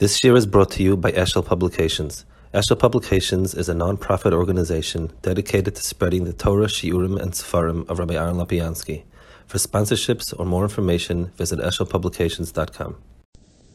[0.00, 2.24] This year is brought to you by Eshel Publications.
[2.52, 8.00] Eshel Publications is a non-profit organization dedicated to spreading the Torah, Shiurim, and Sefarim of
[8.00, 9.04] Rabbi Aaron Lapiansky.
[9.46, 12.96] For sponsorships or more information, visit eshelpublications.com.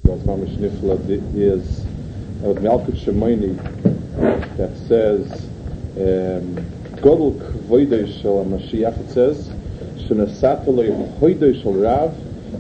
[0.04, 0.12] Is
[2.42, 3.56] Malkut Shemaini
[4.58, 5.32] that says
[5.96, 6.58] um,
[7.00, 9.48] Godel Kvoidei Shel it says
[10.06, 12.12] Shenasata Lo Yehoidei Shel Rav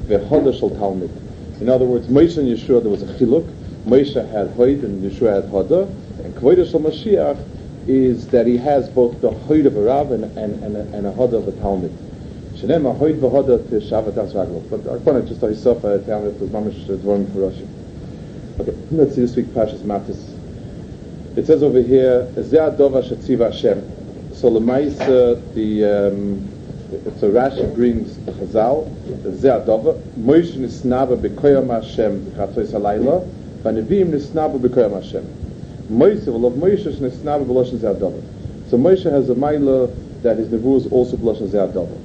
[0.07, 1.28] Vehoda Shel Talmud
[1.61, 3.45] in other words, Moshe and Yehoshua, there was a chiluk.
[3.85, 5.87] Moshe had hoid and Yehoshua had hoda.
[6.23, 7.37] And Kvodah Shal Mashiach
[7.87, 11.07] is that he has both the hoid of a Rav and, and, and, a, and
[11.07, 11.91] a hoda of a Talmud.
[12.55, 14.69] Shenem a hoid v'hoda to Shabbat Asraglo.
[14.69, 17.67] But to just stuff, uh, Talmud, was mamish dvorim for Rashi.
[18.59, 20.35] Okay, let's see this week Pashas Matos.
[21.35, 24.33] It says over here, Zeh Adova Shetziva Hashem.
[24.33, 26.58] So Lemaisa, the um,
[26.89, 28.89] so Rashi brings the Chazal,
[29.23, 33.27] the Ze'adova, Moshe nisnaba b'koyam Hashem b'chatzois halayla,
[33.61, 35.23] v'nevim nisnaba b'koyam Hashem.
[35.91, 38.19] Moshe, v'lov Moshe nisnaba b'loshen Ze'adova.
[38.71, 41.95] So Moshe has a Maila that his Nevuah is also b'loshen Ze'adova.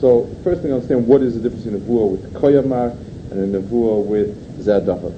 [0.00, 2.94] So first thing, I understand what is the difference in Nevuah with Koyamar
[3.30, 5.14] and a Nevuah with Ze'adova.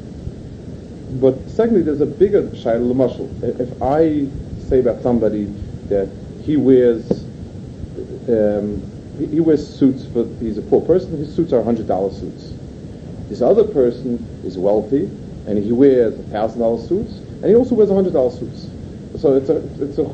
[1.20, 3.42] But secondly, there's a bigger Shaila L'mashal.
[3.58, 4.28] If I
[4.68, 5.46] say about somebody
[5.88, 6.08] that
[6.44, 7.10] he wears
[8.28, 8.82] um,
[9.26, 11.86] he wears suits for, he's a poor person, his suits are $100
[12.18, 12.52] suits.
[13.28, 15.04] This other person is wealthy,
[15.46, 18.68] and he wears $1,000 suits, and he also wears $100 suits.
[19.20, 20.04] So it's a, it's a.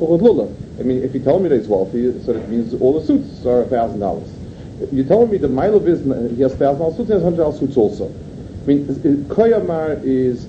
[0.79, 3.45] I mean, if you tell me that he's wealthy, so that means all the suits
[3.45, 4.91] are $1,000.
[4.91, 5.99] You're telling me the mile of his,
[6.35, 8.07] he has $1,000 suits, he has $100 suits also.
[8.07, 8.87] I mean,
[9.25, 10.45] Koyamar is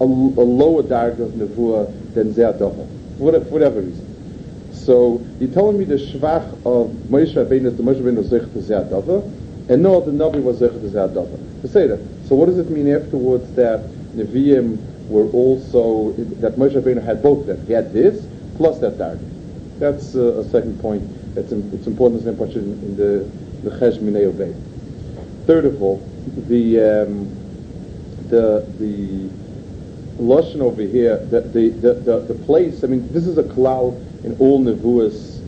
[0.00, 4.07] a, a lower dark of Nevuah than for whatever reason.
[4.84, 8.42] So you're telling me the shvach of Moshe Rabbeinu is the Moshe Rabbeinu was zech
[8.42, 9.22] to Ze'adava,
[9.68, 11.68] and no, the Navi was zech to Ze'adava.
[11.68, 12.00] Say that.
[12.26, 13.80] So what does it mean afterwards that
[14.14, 17.66] Nevi'im were also, that Moshe Rabbeinu had both them?
[17.66, 19.18] He had this, plus that dark.
[19.78, 21.02] That's uh, a second point.
[21.36, 23.30] It's, it's important to in, in the
[23.62, 24.54] the Chesh Minei Obey.
[25.46, 25.98] Third of all,
[26.48, 27.28] the um,
[28.28, 29.28] the the
[30.22, 32.84] lashon over here, the the, the the, place.
[32.84, 35.38] I mean, this is a klal in all nevuas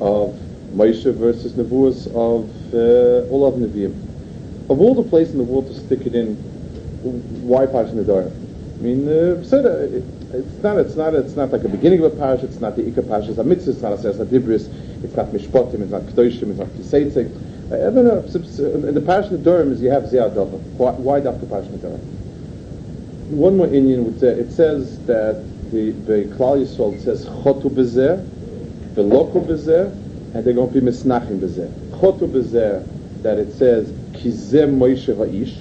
[0.00, 0.38] of
[0.74, 3.94] Moshe versus nevuas of uh, all of Nevi'im.
[4.70, 6.34] Of all the places in the world to stick it in,
[7.46, 8.30] why Parsha Nedar?
[8.30, 9.40] I mean, uh,
[10.34, 12.44] it's not, it's not, it's not like a beginning of a parsha.
[12.44, 13.28] It's not the Ikka parsha.
[13.28, 13.70] It's a mitzvah.
[13.70, 14.68] It's not a Seres Dibris.
[15.04, 15.80] It's not Mishpatim.
[15.80, 16.50] It's not Kedoshim.
[16.50, 17.30] It's not Kiseitzek.
[17.70, 20.58] Uh, in the parsha Nedarim is you have Ziyadava.
[20.76, 22.00] Why, why Dafka parsha Nedarim?
[23.30, 25.36] One more Indian would say it says that
[25.70, 28.24] the the Klal Yisrael says chotu bezer,
[28.94, 29.90] veloku bezer,
[30.34, 31.68] and they're going to be misnachim bezer.
[31.90, 32.86] Chotu bezer
[33.22, 35.54] that it says kizem Moshe va'ish,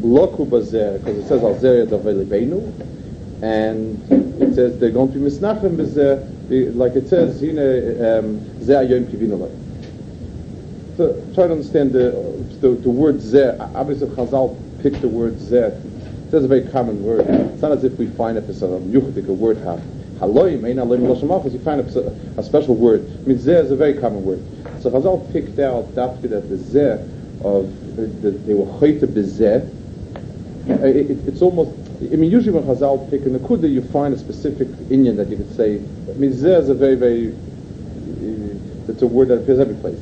[0.00, 2.04] loku bezer because it says al zer yadav
[3.42, 4.12] and
[4.42, 9.04] it says they're going to be misnachim bezer, like it says know um, zer yom
[9.06, 9.50] kivinu
[10.96, 12.10] So try to understand the
[12.60, 13.56] the, the word zer.
[13.74, 15.78] Obviously, Chazal picked the word zer
[16.36, 17.26] that's a very common word.
[17.26, 19.56] It's not as if we find it as a yuchdik, a word.
[19.56, 23.00] Haloim, ein aloim l'shamachos, you find a, a special word.
[23.00, 24.42] I mean, zeh is a very common word.
[24.82, 27.00] So Chazal picked out dafka that the zeh
[27.42, 29.64] of, the, they were chayta bezeh.
[30.84, 31.70] It, it, it's almost,
[32.02, 35.38] I mean, usually when Chazal pick a nakuda, you find a specific Indian that you
[35.38, 39.58] could say, I mean, zeh is a very, very, uh, it's a word that appears
[39.58, 40.00] every place.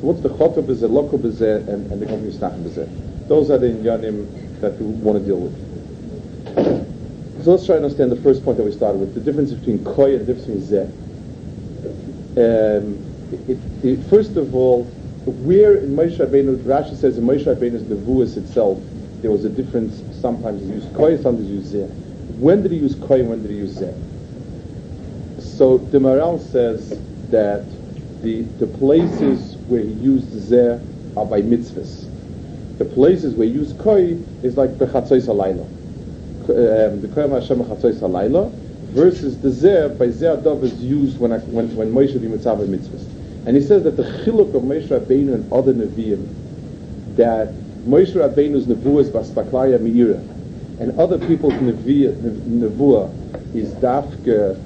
[0.00, 3.28] So what's the choto bezeh, loko bezeh, and, and the company snachem bezeh?
[3.28, 5.75] Those are the inyanim that we want to deal with.
[6.56, 9.84] So let's try to understand the first point that we started with, the difference between
[9.84, 12.78] koy and the difference between zeh.
[12.78, 12.98] Um,
[13.48, 14.84] it, it, first of all,
[15.44, 18.82] where in Moshe Rabbeinu, Rashi says in Moshe Rabbeinu's Nevuas itself,
[19.20, 21.88] there was a difference, sometimes he used koy, sometimes he used zeh.
[22.38, 23.94] When did he use koy and when did he use zeh?
[25.40, 26.98] So the Maharal says
[27.30, 27.64] that
[28.22, 30.80] the, the places where he used zeh
[31.16, 32.08] are by mitzvahs.
[32.78, 35.75] The places where he used koy is like bechatzois halayla
[36.46, 38.50] the Koyam Hashem Chatzos Halayla
[38.92, 43.04] versus the Zeh by Zeh Adav is used when, when, when Moshe Vimitzav mitzvahs.
[43.46, 46.26] And he says that the chiluk of Moshe Rabbeinu and other Nevi'im,
[47.16, 47.52] that
[47.86, 50.18] Moshe Rabbeinu's Nevuah is Baspaklaya Meira,
[50.80, 53.10] and other people's Nevuah
[53.54, 54.56] is Dafke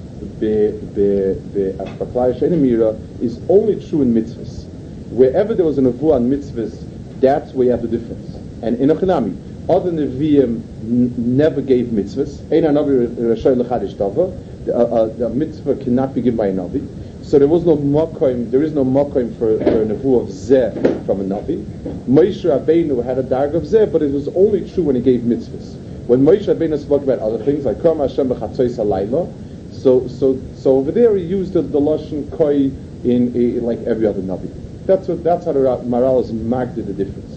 [1.76, 4.66] Baspaklaya Shena Meira, is only true in mitzvahs.
[5.10, 6.86] Wherever there was a Nevuah on mitzvahs,
[7.20, 8.34] that's where you have the difference.
[8.62, 12.40] And in Achanami, other Nevi'im never gave mitzvahs.
[12.52, 14.48] Ein Navi Rashay Lechadish Dava.
[14.68, 16.86] A uh, uh, mitzvah cannot be given by a Navi.
[17.22, 21.06] So there was no makoim, there is no makoim for, for a nevu of zeh
[21.06, 21.62] from a navi.
[22.08, 25.20] Moshe Rabbeinu had a darg of zeh, but it was only true when he gave
[25.20, 25.76] mitzvahs.
[26.06, 29.32] When Moshe Rabbeinu spoke about other things, like Kram Hashem b'chatzos halayla,
[29.72, 32.72] so, so, so over there he used the, the Lashon Koi
[33.04, 34.50] in, in, like every other Navi.
[34.86, 37.29] That's what, that's how the Maharal has marked the difference.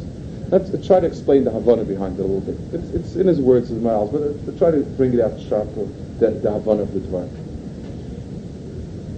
[0.53, 2.57] Let's try to explain the Havana behind it a little bit.
[2.73, 5.85] It's, it's in his words, his Maharal, but uh, try to bring it out sharper,
[6.19, 7.27] the, the Havana of the Dvar.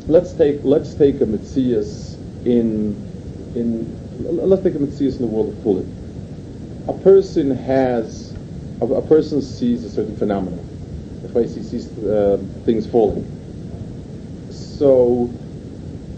[0.07, 2.15] Let's take, let's take a Metzias
[2.45, 2.95] in,
[3.55, 5.91] in, let's take a Metzias in the world of Pulin.
[6.87, 8.33] A person has,
[8.79, 10.65] a, a person sees a certain phenomenon
[11.35, 13.25] place he sees uh, things falling.
[14.51, 15.29] So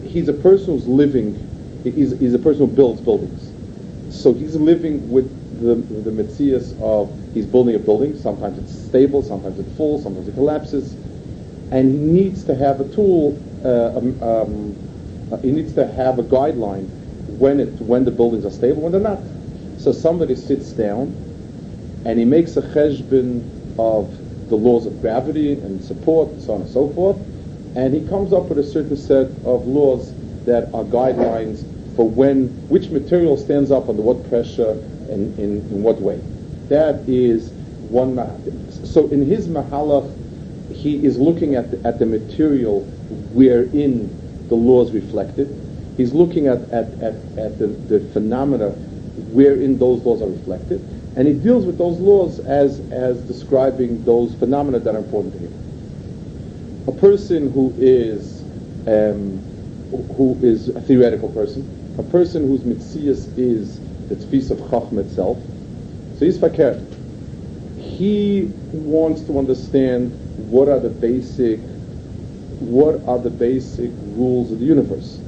[0.03, 1.33] he's a person who's living,
[1.83, 3.46] he's, he's a person who builds buildings.
[4.09, 9.21] So he's living with the, the mitzias of, he's building a building, sometimes it's stable,
[9.21, 10.93] sometimes it falls, sometimes it collapses,
[11.71, 16.19] and he needs to have a tool, uh, um, um, uh, he needs to have
[16.19, 16.87] a guideline
[17.37, 19.19] when it when the buildings are stable, when they're not.
[19.77, 21.07] So somebody sits down
[22.05, 23.43] and he makes a cheshbon
[23.77, 27.17] of the laws of gravity and support, and so on and so forth.
[27.75, 30.13] And he comes up with a certain set of laws
[30.45, 31.65] that are guidelines
[31.97, 34.71] for when, which material stands up under what pressure
[35.09, 36.21] and in, in what way.
[36.69, 37.49] That is
[37.89, 38.15] one.
[38.85, 40.13] So in his mahalach,
[40.75, 42.81] he is looking at the, at the material
[43.33, 45.47] wherein the laws reflected.
[45.97, 48.69] He's looking at, at, at, at the, the phenomena
[49.33, 50.79] wherein those laws are reflected.
[51.15, 55.39] And he deals with those laws as, as describing those phenomena that are important to
[55.39, 56.85] him.
[56.87, 58.41] A person who is,
[58.85, 59.39] um,
[60.15, 63.79] who is a theoretical person, a person whose mitzias is
[64.09, 65.37] the tfis of Chacham itself,
[66.17, 66.83] so he's fakir.
[67.77, 70.11] He wants to understand
[70.49, 71.59] what are the basic,
[72.59, 75.19] what are the basic rules of the universe.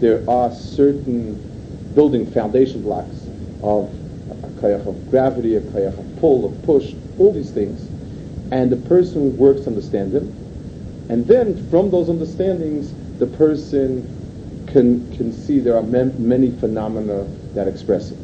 [0.00, 1.34] There are certain
[1.94, 3.26] building foundation blocks
[3.62, 3.90] of
[4.30, 7.80] a kayach of gravity, a kayach of pull, of push, all these things.
[8.52, 10.26] And the person works to understand them.
[11.08, 14.19] And then from those understandings, the person
[14.72, 17.24] can, can see there are many phenomena
[17.54, 18.18] that express it.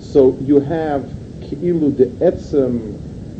[0.00, 1.02] So you have
[1.40, 2.98] ki'ilu de etzem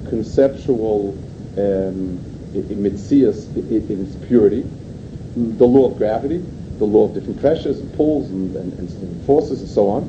[0.09, 1.11] conceptual
[1.57, 2.19] um,
[2.55, 4.63] mitzias in its purity,
[5.37, 6.39] the law of gravity,
[6.79, 10.03] the law of different pressures and pulls and, and, and forces and so on.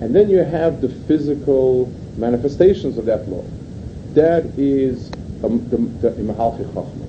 [0.00, 3.44] And then you have the physical manifestations of that law.
[4.14, 5.10] That is
[5.44, 5.76] um, the,
[6.08, 7.05] the Chachma.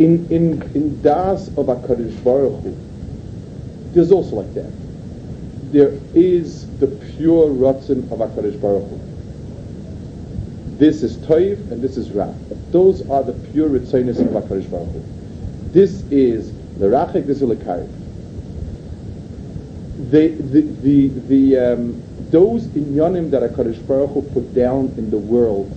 [0.00, 2.76] In, in, in Das of HaKadosh Baruch Hu,
[3.92, 4.72] there's also like that.
[5.72, 8.98] There is the pure Ratzin of HaKadosh Baruch Hu.
[10.78, 12.32] This is Toiv and this is Ra.
[12.72, 15.02] Those are the pure Ritzonis of HaKadosh Baruch Hu.
[15.72, 18.00] This is Lerachik, this is Lekayim
[20.10, 25.18] the, the, the, the um, those inyanim that HaKadosh Baruch Hu put down in the
[25.18, 25.70] world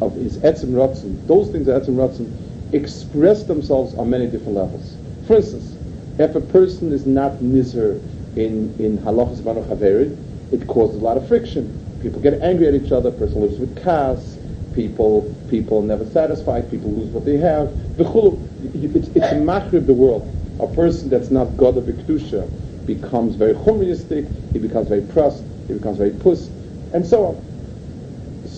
[0.00, 2.41] of his Etzim Ratzin, those things that Etzim Ratzin
[2.72, 4.96] express themselves on many different levels.
[5.26, 5.76] For instance,
[6.18, 8.00] if a person is not nizher
[8.36, 10.16] in, in halachas manu chaverid,
[10.52, 11.78] it causes a lot of friction.
[12.02, 14.38] People get angry at each other, person lives with kas,
[14.74, 17.72] people people never satisfied, people lose what they have.
[17.98, 20.28] It's, it's a macro of the world.
[20.60, 22.48] A person that's not God of Iktusha,
[22.86, 26.48] becomes very chumristic, he becomes very pressed, he becomes very puss,
[26.92, 27.51] and so on.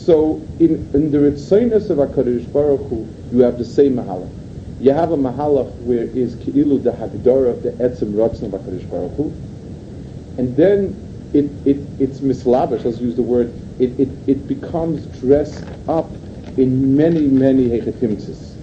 [0.04, 4.30] So in, in the Ritzinus of HaKadosh Baruch Hu, you have the same mahalach.
[4.78, 8.90] You have a mahalach where is Ki'ilu the Hagdara, of the Etzim Ratzin of HaKadosh
[8.90, 9.32] Baruch Hu,
[10.36, 10.94] and then
[11.32, 16.10] it, it, it's mislavish, let's use the word, it, it, it becomes dressed up
[16.58, 18.54] in many, many hechetimtzis,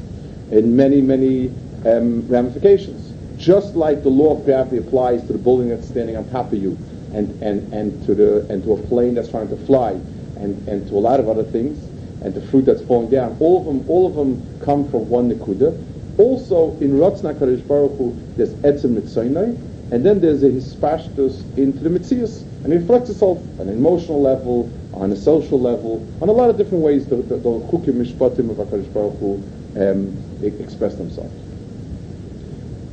[0.51, 1.47] in many, many
[1.87, 3.13] um, ramifications.
[3.37, 6.61] Just like the law of gravity applies to the building that's standing on top of
[6.61, 6.77] you
[7.15, 9.99] and, and, and to the and to a plane that's trying to fly
[10.41, 11.77] and, and to a lot of other things
[12.23, 13.35] and the fruit that's falling down.
[13.39, 15.77] All of them all of them come from one nikuda.
[16.17, 19.57] Also in Ratzna Kadosh Baruch Hu, there's etzem mitzaynai,
[19.91, 24.21] and then there's a hispashtus into the mitzias, and it reflects itself on an emotional
[24.21, 27.95] level, on a social level, on a lot of different ways the the, the chukim
[27.95, 29.43] mishpatim of Hakadosh Baruch Hu
[29.77, 31.33] um, express themselves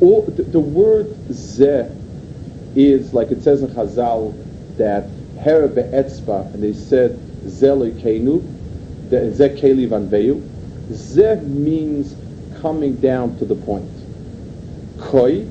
[0.01, 1.95] all, the, the, word zeh
[2.77, 4.35] is like it says in Chazal
[4.77, 5.09] that
[5.41, 8.43] hera be'etzba, and they said zeh lekeinu,
[9.11, 10.43] zeh keli.
[10.91, 12.15] Zeh means
[12.61, 13.89] coming down to the point.
[14.99, 15.47] Koi,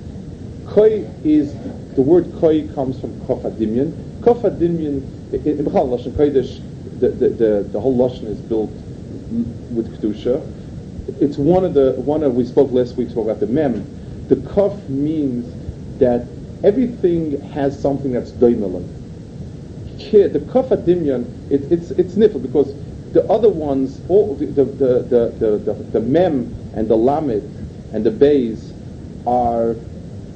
[0.68, 1.54] koi is
[1.96, 3.92] the word koi comes from kofadimian.
[4.22, 5.02] Kofadimian
[5.34, 6.60] in Bechal Lashon Kodesh,
[7.00, 8.72] the, the, the, the whole Lashon is built
[9.72, 10.42] with kedusha.
[11.22, 13.86] It's one of the one of we spoke last week spoke about the mem
[14.28, 15.46] the kaf means
[16.00, 16.28] that
[16.64, 18.32] everything has something that's
[20.12, 20.34] doimelan.
[20.34, 22.74] The kaf adimyan, it, it's it's nifl because
[23.14, 25.00] the, the other ones, all the the the
[25.40, 27.44] the, the, the, mem and the lamed
[27.94, 28.74] and the bays
[29.26, 29.76] are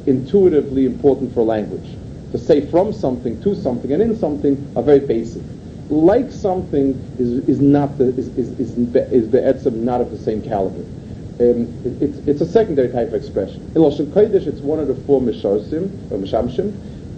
[0.05, 1.95] intuitively important for language.
[2.31, 5.43] To say from something to something and in something are very basic.
[5.89, 10.85] Like something is, is not the, is is is, is not of the same caliber.
[11.39, 13.61] Um, it, it's, it's a secondary type of expression.
[13.75, 16.71] In Lashon Kodesh, it's one of the four misharsim or mishamshim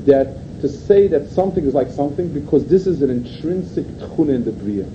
[0.05, 4.45] that to say that something is like something because this is an intrinsic tchun in
[4.45, 4.85] the bria.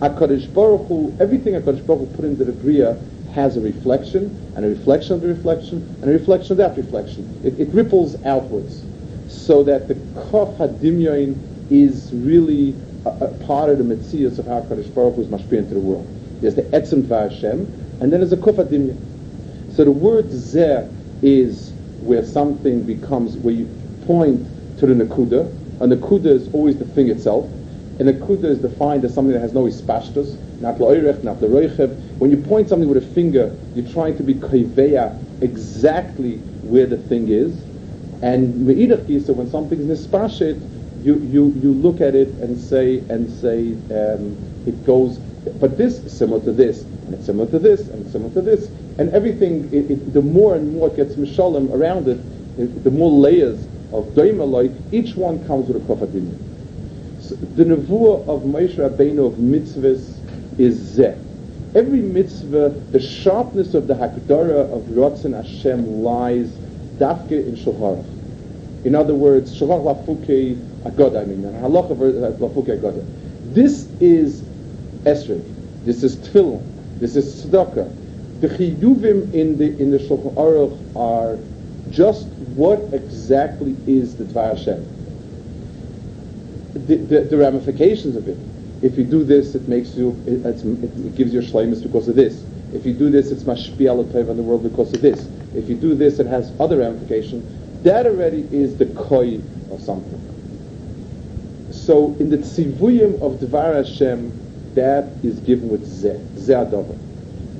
[0.00, 3.00] Hakadosh Baruch Hu, everything Hakadosh Baruch Hu put into the bria
[3.32, 7.40] has a reflection, and a reflection of the reflection, and a reflection of that reflection.
[7.44, 8.82] It, it ripples outwards,
[9.28, 11.38] so that the kof hadimyon
[11.70, 12.74] is really
[13.06, 15.80] a, a, part of the metzias of how Hakadosh Baruch Hu is mashpia into the
[15.80, 16.04] world.
[16.40, 17.60] There's the etzem Hashem,
[18.00, 18.98] and then there's a kof hadimyon.
[19.76, 23.70] So the word zeh is where something becomes where you
[24.04, 24.48] point
[24.86, 25.46] to the nakuda.
[25.80, 27.48] A nakuda is always the thing itself.
[27.98, 32.18] And a nakuda is defined as something that has no ispashtus, not la'oirech, not la'roichev.
[32.18, 36.96] When you point something with a finger, you're trying to be kaiveya exactly where the
[36.96, 37.52] thing is.
[38.22, 40.60] And me'idach so when something is nispashet,
[41.04, 44.36] you, you, you look at it and say, and say um,
[44.66, 45.18] it goes,
[45.60, 48.40] but this is similar to this, and it's similar to this, and it's similar to
[48.40, 48.68] this.
[48.98, 52.20] And everything, it, it, the more and more it gets mishalim around it,
[52.58, 56.38] it, the more layers of Doimaloi, each one comes with a Kofadinim.
[57.20, 61.18] So the Nevuah of Moshe Rabbeinu of mitzvahs is Zeh.
[61.74, 66.48] Every mitzvah, the sharpness of the Hakdara of Ratzon Hashem lies
[66.98, 68.04] dafke in Shulchan
[68.84, 73.04] In other words, Shulchan Lafuke Agoda, I mean, Halacha uh, Lafuke Agoda.
[73.54, 74.42] This is
[75.04, 75.42] Esrei.
[75.84, 76.62] This is Tefillin.
[76.98, 78.40] This is Tzedakah.
[78.40, 81.38] The Chiyuvim in the in the Shulchan Aruch are
[81.90, 84.86] just what exactly is the Dvar Hashem?
[86.86, 88.38] The, the, the, ramifications of it.
[88.82, 92.16] If you do this, it makes you, it, it gives you a shleimus because of
[92.16, 92.44] this.
[92.72, 95.28] If you do this, it's mashpi al on the world because of this.
[95.54, 97.44] If you do this, it has other ramifications.
[97.84, 99.40] That already is the koi
[99.70, 100.20] of something.
[101.70, 106.98] So in the tzivuyim of Dvar Hashem, that is given with zeh, zeh.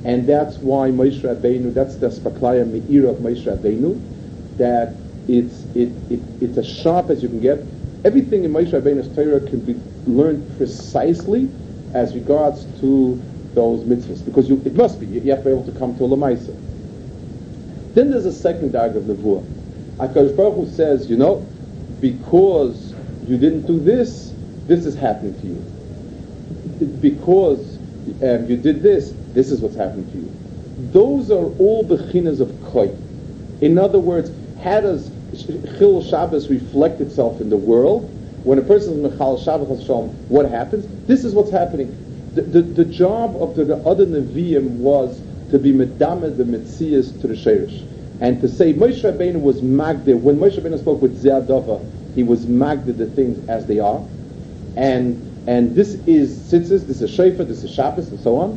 [0.05, 4.12] And that's why Moshe Rabbeinu, that's the spaklaya me'ira of Moshe Rabbeinu,
[4.57, 4.95] that
[5.27, 7.59] it's, it, it, it's as sharp as you can get.
[8.05, 11.49] Everything in Moshe Rabbeinu's Torah can be learned precisely
[11.93, 13.21] as regards to
[13.53, 15.05] those mitzvahs, because you, it must be.
[15.05, 16.55] You have to be able to come to a lamaisa.
[17.93, 19.45] Then there's a second dag of nevuah.
[19.97, 21.45] Hakadosh Baruch Hu says, you know,
[22.01, 22.93] because
[23.27, 24.33] you didn't do this,
[24.65, 26.87] this is happening to you.
[26.99, 27.77] Because
[28.23, 30.91] um, you did this, this is what's happening to you.
[30.91, 32.89] Those are all the chinas of koi.
[33.61, 34.31] In other words,
[34.63, 35.11] how does
[35.77, 38.09] Chil Shabbos reflect itself in the world?
[38.43, 39.87] When a person is Mechal Shabbos
[40.29, 40.87] what happens?
[41.05, 41.95] This is what's happening.
[42.33, 47.19] The, the, the job of the, the other Nevi'im was to be Medame the Metzias
[47.21, 47.83] to the Sherish.
[48.21, 52.45] And to say Moshe Rabbeinu was Magdir, when Moshe Rabbeinu spoke with Zeadova, he was
[52.45, 54.01] Magdir the things as they are.
[54.75, 58.51] And and this is tzitzis, this is shofar, this is Shabbos, and so on.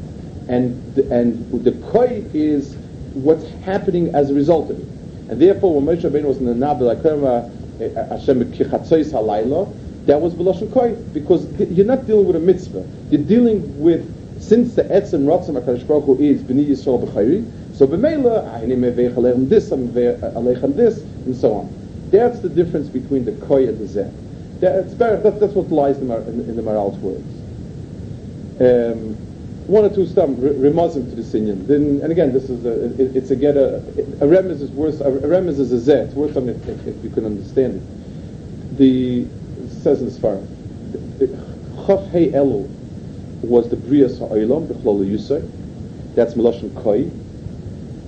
[0.48, 2.76] And and the koi is
[3.14, 4.95] what's happening as a result of it.
[5.28, 6.90] And therefore, when Moshe Rabbeinu was in the Nabil
[7.80, 12.86] eh, Hashem Kichatzois Halayla, that was B'lashon Koi, because you're not dealing with a mitzvah.
[13.10, 17.86] You're dealing with, since the Etzem Ratzim HaKadosh Baruch Hu is B'ni Yisrael B'chayri, so
[17.88, 22.08] B'meila, Ahinim Meveich Aleichem this, Aleichem this, and so on.
[22.10, 24.12] That's the difference between the Koi and the Zeh.
[24.60, 27.26] That's, that's, that's what lies in the, in, in the Maharal's words.
[28.60, 29.25] Um,
[29.66, 31.66] one or two stam remazim to the sinyan.
[31.66, 33.76] Then, and again, this is a, it, it's again a,
[34.22, 36.06] a remez is worth a, a remez is a zeh.
[36.06, 38.76] It's worth something if, if, you can understand it.
[38.78, 40.36] The it says in far,
[41.86, 42.68] Chav Hey Elu
[43.42, 45.48] was the Brias Ha'olam, the Chlol Yusay.
[46.14, 47.10] That's Melashon Koi.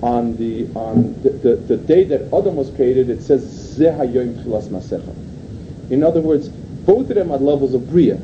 [0.01, 3.43] On the on the, the, the, day that Adam was created, it says
[3.77, 5.13] Zeh Hayoim Chilas Masecha.
[5.91, 8.17] In other words, both of them are levels of Bria.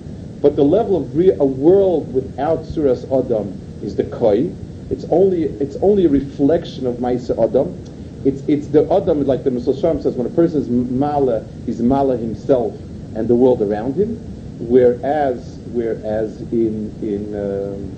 [0.45, 4.51] But the level of a world without Suras Adam is the Koi.
[4.91, 7.73] It's only it's only a reflection of Maisa Adam.
[8.23, 12.15] It's it's the Adam like the Mishal says when a person is Mala, he's Mala
[12.15, 12.75] himself
[13.15, 14.17] and the world around him.
[14.69, 17.89] Whereas whereas in in um,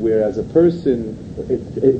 [0.00, 1.12] whereas a person,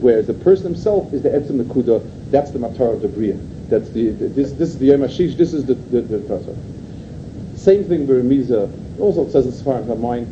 [0.01, 2.01] whereas the person himself is the Etzem Nakuda,
[2.31, 3.35] that's the Matar of the Bria.
[3.69, 5.21] That's the, this this is the Yom this
[5.53, 6.57] is the the, the, the
[7.57, 10.27] Same thing with Remiza also it says in Sfar of mine,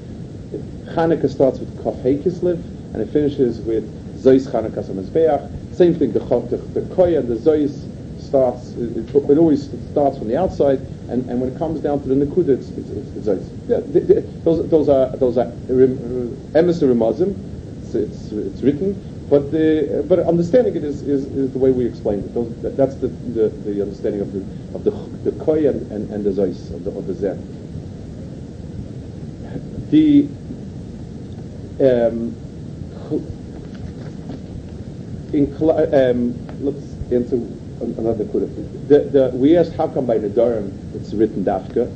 [0.95, 3.85] Hanukkah starts with Kaf Kislev and it finishes with
[4.23, 5.75] Zois Hanukkah Samazbeach.
[5.75, 7.89] Same thing, the, the, the and the Zois
[8.21, 12.03] starts, it, it, it always starts from the outside, and, and when it comes down
[12.03, 15.47] to the Nakuda, it's, it's, it's, it's yeah, the, the, those, those are, those are
[15.47, 17.35] uh, emes Ramazim,
[17.83, 18.93] it's, it's, it's written,
[19.31, 22.35] but the, but understanding it is, is, is the way we explained it.
[22.35, 24.41] Those, that, that's the, the, the understanding of the,
[24.75, 24.91] of the,
[25.31, 27.68] the and, and, and the Zeus, of the, of the Zen.
[29.91, 30.29] The,
[31.81, 32.37] um,
[35.33, 37.37] in, um, let's answer
[37.81, 38.89] another kudah.
[38.89, 41.91] The, the, we asked how come by Nadarim it's written Dafka.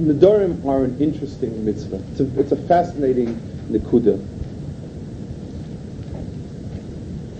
[0.00, 2.02] Nadarim are an interesting mitzvah.
[2.12, 3.34] It's a, it's a fascinating
[3.68, 4.24] nekuda.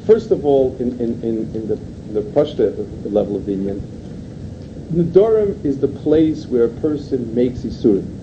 [0.06, 1.76] First of all, in, in, in, in the,
[2.20, 2.74] the Pashta
[3.12, 3.80] level of the Indian,
[4.92, 8.21] Nadarim is the place where a person makes Isurim.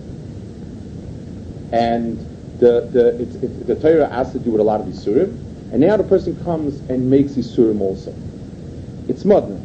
[1.72, 2.18] And
[2.60, 5.30] the, the, it's, it's, the Torah has to do with a lot of Isurim,
[5.72, 8.14] and now the person comes and makes Isurim also
[9.10, 9.58] it's modern.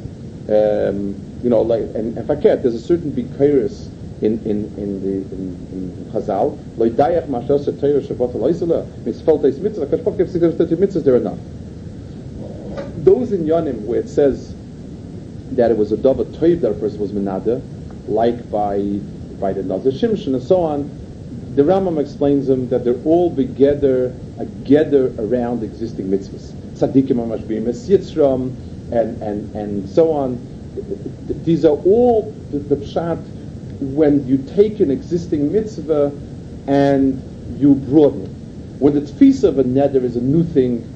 [0.48, 3.90] Um, you know, like and, and faket, there's a certain bikairis
[4.22, 6.56] in in in the in, in Chazal.
[6.76, 9.86] Mashas shabbat mitzvah.
[9.86, 11.38] Kashpak if there's thirty mitzvahs, they're enough.
[13.04, 14.54] Those in Yonim where it says
[15.52, 17.62] that it was a double toiv that a person was menada,
[18.08, 18.80] like by
[19.40, 21.03] by the Nazir Shimshon and so on.
[21.54, 26.52] The Rambam explains them that they're all together, a gather around existing mitzvahs.
[26.76, 28.52] Tzadikim amash b'yimes yitzram,
[28.90, 30.38] and, and, and so on.
[31.44, 33.24] These are all the, the pshat
[33.80, 36.12] when you take an existing mitzvah
[36.66, 37.22] and
[37.60, 38.80] you broaden it.
[38.80, 40.90] When the tfisa of a neder is a new thing,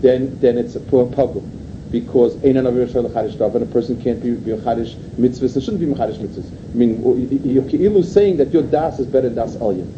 [0.00, 1.57] then then it's a poor pogrom.
[1.90, 6.50] Because and a person can't be be a chadish mitzvahs, it shouldn't be chadish mitzvahs.
[6.70, 9.90] I mean, you're saying that your das is better than das alien.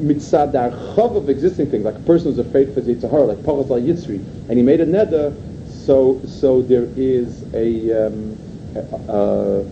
[0.00, 3.80] Mitzad chav of existing things, like a person who's afraid for Yitzhahara, like Pachas al
[3.80, 5.34] Yitzri, and he made a neder,
[5.68, 8.36] so, so there is a, um,
[8.76, 9.62] uh,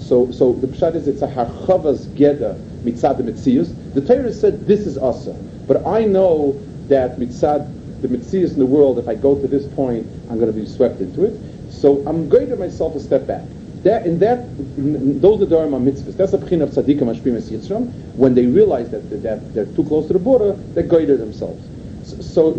[0.00, 3.74] so, so the pshat is it's a harchavas geda mitzad mitzius.
[3.94, 5.32] The Torah said this is asa,
[5.66, 6.52] but I know
[6.88, 7.73] that mitzad
[8.04, 8.98] the mitzius in the world.
[8.98, 11.40] If I go to this point, I'm going to be swept into it.
[11.72, 13.42] So I'm going to myself a step back.
[13.82, 14.40] That, in that,
[14.76, 16.16] in those are Dharma mitzvahs.
[16.16, 17.90] That's a pchin of tzaddikim ashpim es yitzram.
[18.16, 21.62] When they realize that, that they're too close to the border, they guide themselves.
[22.04, 22.52] So, so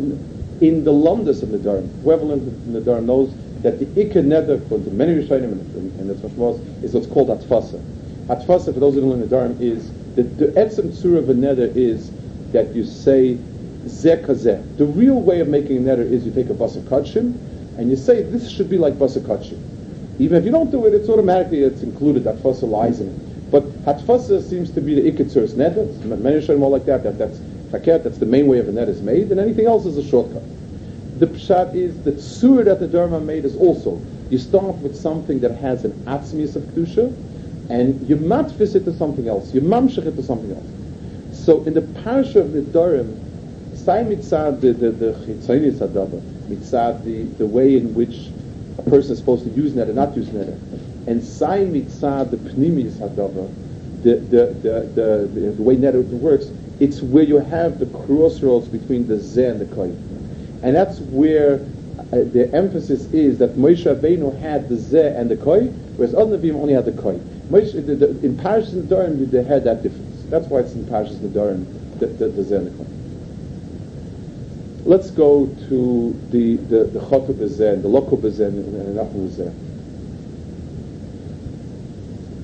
[0.61, 2.01] in the Londis of Nadarim.
[2.03, 5.51] Whoever learns Nadarim knows that the Ikka Neder, for the many Rishonim
[5.99, 7.81] and, the Tzmashmos, is what's called Atfasa.
[8.27, 11.75] Atfasa, for those who don't learn Nadarim, is the, the Etzem Tzura of a Neder
[11.75, 12.11] is
[12.51, 13.37] that you say
[13.85, 14.77] Zeh Kazeh.
[14.77, 17.37] The real way of making a Neder is you take a Basa Kachim
[17.77, 19.59] and you say this should be like Basa Kachim.
[20.19, 23.51] Even if you don't do it, it's automatically it's included, Atfasa lies in it.
[23.51, 25.85] But Hatfasa seems to be the Ikitsur's Neder.
[26.03, 27.37] Many Rishonim are like that, that that's
[27.71, 30.03] Haket, that's the main way of a net is made, and anything else is a
[30.03, 30.43] shortcut.
[31.19, 35.39] The pshat is the sur that the Dharma made is also, you start with something
[35.41, 37.13] that has an atzmius of kedusha,
[37.69, 41.35] and you matfis it to something else, you mamshech it to something else.
[41.35, 43.19] So in the parasha of the Dharam,
[43.75, 45.13] say mitzad the the the
[46.49, 48.29] mitzad the the way in which
[48.77, 50.47] a person is supposed to use and not use net,
[51.07, 53.51] and say mitzad the pnimis hadava,
[54.03, 54.53] the the
[54.95, 59.61] the the, way net works it's where you have the crossroads between the Zeh and
[59.61, 59.95] the Koi.
[60.61, 65.37] And that's where uh, the emphasis is that Moshe Rabbeinu had the Zeh and the
[65.37, 67.17] Koi, whereas other Nevi'im only had the Koi.
[67.49, 70.23] Moshe, the, the, in Parashas Nedarim, they had that difference.
[70.29, 71.65] That's why it's in Parashas Nedarim,
[71.99, 72.89] the, the, the Zeh and the Koi.
[74.85, 79.53] Let's go to the the the Chotu Bezen, the Loko Bezen, and Nafu Bezen.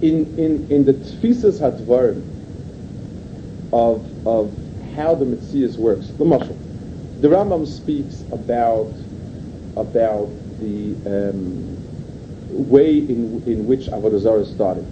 [0.02, 2.32] In in in the Tfisas Hadvarim,
[3.74, 4.54] of, of
[4.96, 6.08] how the Metzias works.
[6.08, 6.58] The Mashal.
[7.22, 8.92] The Rambam speaks about,
[9.78, 11.78] about the um,
[12.70, 14.86] way in, in which Avodah Zarah started.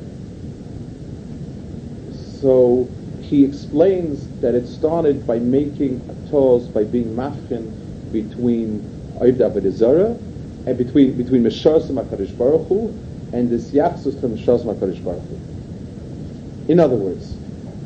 [2.40, 2.88] So
[3.30, 7.72] he explains that it started by making a toss, by being mafkin
[8.12, 8.82] between
[9.20, 10.18] Oivd Avodah
[10.65, 12.88] and between between Meshas and HaKadosh Baruch Hu
[13.32, 16.72] and this Yachzus from Meshas and HaKadosh Baruch Hu.
[16.72, 17.36] In other words,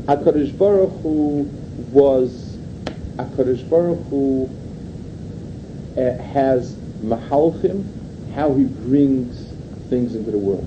[0.05, 1.41] HaKadosh Baruch Hu
[1.91, 2.57] was,
[3.17, 4.49] HaKadosh Baruch Hu
[5.97, 7.83] uh, has Mahalchim,
[8.33, 9.51] how he brings
[9.89, 10.65] things into the world.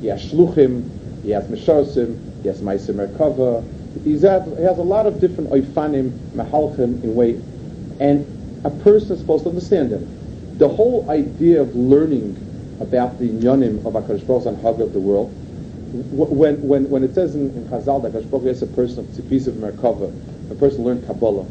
[0.00, 3.64] He has Shluchim, he has Mesharsim, he has Maisim Merkava,
[4.04, 7.40] he has a lot of different Oifanim, Mahalchim in way,
[8.00, 8.26] and
[8.64, 10.58] a person is supposed to understand them.
[10.58, 12.42] The whole idea of learning
[12.80, 15.34] about the Yonim of HaKadosh Baruch and Hag of the world
[15.92, 19.46] when, when, when it says in, in Chazal that Hashbach is a person of tzipis
[19.46, 20.12] of Merkava,
[20.50, 21.46] a person learned Kabbalah,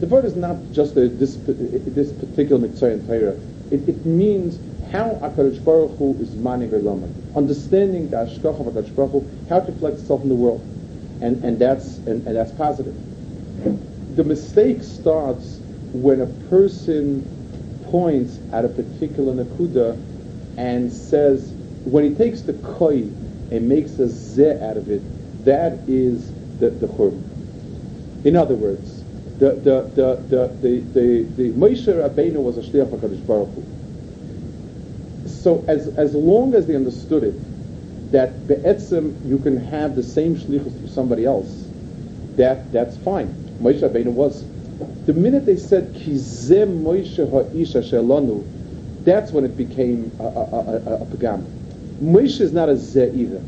[0.00, 3.38] the word is not just a, this, this particular mitzvah in Torah.
[3.70, 4.58] It, it means
[4.94, 7.10] how HaKadosh Baruch Hu is mani v'lamad.
[7.34, 10.60] Understanding the Ashkach of HaKadosh Baruch Hu, how it reflects itself in the world.
[11.20, 12.94] And, and, that's, and, and that's positive.
[14.14, 15.58] The mistake starts
[15.92, 17.26] when a person
[17.90, 20.00] points at a particular nakuda
[20.56, 21.50] and says,
[21.84, 22.98] when he takes the koi
[23.50, 25.02] and makes a zeh out of it,
[25.44, 26.30] that is
[26.60, 26.88] the, the.
[28.28, 29.02] In other words,
[29.38, 33.73] the the the the the, the, the Moshe Rabbeinu was a shliach Hakadosh Baruch Hu.
[35.44, 37.34] So as as long as they understood it,
[38.12, 41.68] that be'etzim you can have the same shlichus for somebody else,
[42.36, 43.28] that that's fine.
[43.60, 44.42] Moshe Rabbeinu was.
[45.04, 48.42] The minute they said kizem Moshe ha'isha shelanu,
[49.04, 51.44] that's when it became a, a, a, a pagam.
[52.02, 53.42] Moshe is not a zeh either.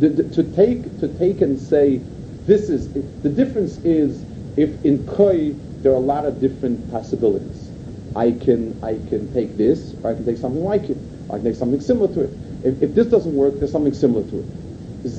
[0.00, 1.98] The, the, to take to take and say
[2.46, 4.24] this is the difference is
[4.56, 7.70] if in koi there are a lot of different possibilities.
[8.16, 10.98] I can I can take this, or I can take something like it,
[11.32, 12.30] I take something similar to it.
[12.64, 14.46] If, if this doesn't work, there's something similar to it.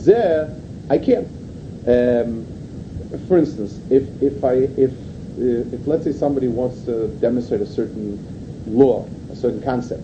[0.06, 0.56] There,
[0.90, 1.28] I can't.
[1.88, 2.46] Um,
[3.28, 7.66] for instance, if if I if uh, if let's say somebody wants to demonstrate a
[7.66, 8.20] certain
[8.68, 10.04] law, a certain concept,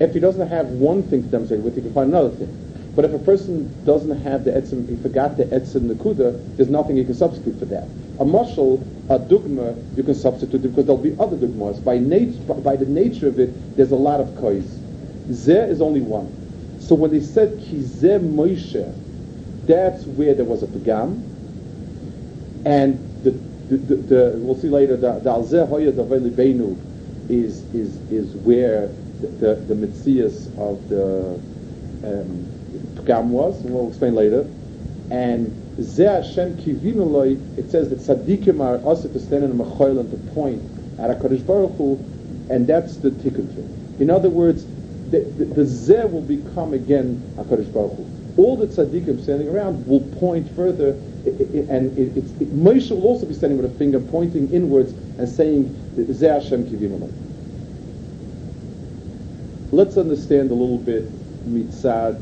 [0.00, 2.56] if he doesn't have one thing to demonstrate with, he can find another thing.
[2.96, 6.96] But if a person doesn't have the etzim, he forgot the etzim nakuda, there's nothing
[6.96, 7.84] he can substitute for that.
[8.18, 11.82] A mushal, a dugma, you can substitute because there'll be other dugmas.
[11.84, 14.79] By, nat- by the nature of it, there's a lot of kois.
[15.30, 16.36] Zeh is only one.
[16.80, 18.94] So when they said kizeh Moshe,
[19.66, 21.22] that's where there was a pagam.
[22.64, 26.34] And the, the, the, the we'll see later, the alzeh hoya daveli
[27.28, 28.88] is, is, is where
[29.20, 29.74] the, the, the
[30.58, 31.34] of the
[32.02, 32.46] um,
[32.96, 34.40] pagam was, and we'll explain later.
[35.10, 40.10] And Zeh Hashem kivinuloi, it says that tzaddikim are also to stand in a and
[40.10, 40.62] to point
[40.98, 41.94] at HaKadosh Baruch Hu,
[42.50, 44.00] and that's the tikkun.
[44.00, 44.64] In other words,
[45.10, 48.06] the, the, the Zeh will become again HaKadosh Baruch Hu.
[48.36, 53.26] All the tzaddikim standing around will point further, and it, it's, it, Moshe will also
[53.26, 55.64] be standing with a finger pointing inwards and saying,
[55.96, 57.12] Zeh Hashem kivinuloi.
[59.72, 61.04] Let's understand a little bit
[61.46, 62.20] mitzad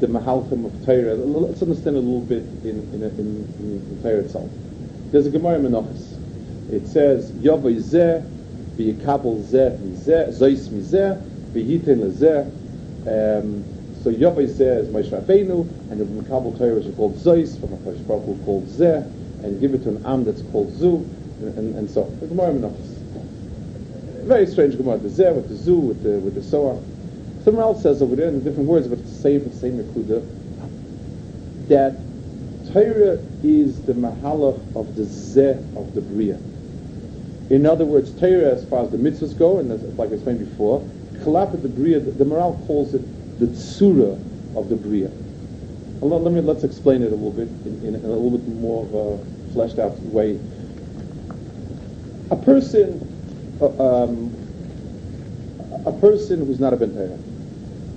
[0.00, 1.14] the Mahalchim of Torah.
[1.14, 4.50] Let's understand a little bit in, in, in, in, in Torah itself.
[5.12, 6.18] There's a Gemara in Menachos.
[6.72, 8.22] It says, Yavai zeh,
[8.76, 12.46] v'yikabel zeh mizeh, zois mizeh, v'yiten lezeh.
[13.06, 13.64] Um,
[14.02, 17.98] so zeh is Moshe Rabbeinu, and the Mikabel Torah is called zois, from a Kosh
[18.00, 19.04] Baruch Hu called zeh,
[19.44, 21.08] and give it to an Am that's called zu,
[21.40, 22.20] and, and, and so on.
[22.20, 22.98] The Gemara Menachos.
[24.24, 26.82] Very strange Gemara, the zeh with the zu, with the, with the soah.
[27.44, 30.24] Somewhere else says over there in different words, but it's the same, the same Nakuda,
[31.68, 31.96] that
[32.72, 36.38] Torah is the mahalach of the zeh of the Bria.
[37.50, 40.38] In other words, Torah, as far as the mitzvahs go, and as, like I explained
[40.38, 40.88] before,
[41.22, 43.02] Kalap the Bria, the, the Maharal calls it
[43.38, 44.12] the tsura
[44.56, 45.10] of the Bria.
[46.00, 48.84] Let, let, me, let's explain it a little bit in, in, a little bit more
[48.84, 50.38] of a fleshed out way.
[52.30, 52.98] A person,
[53.60, 54.34] uh, um,
[55.86, 56.92] a person who's not a Ben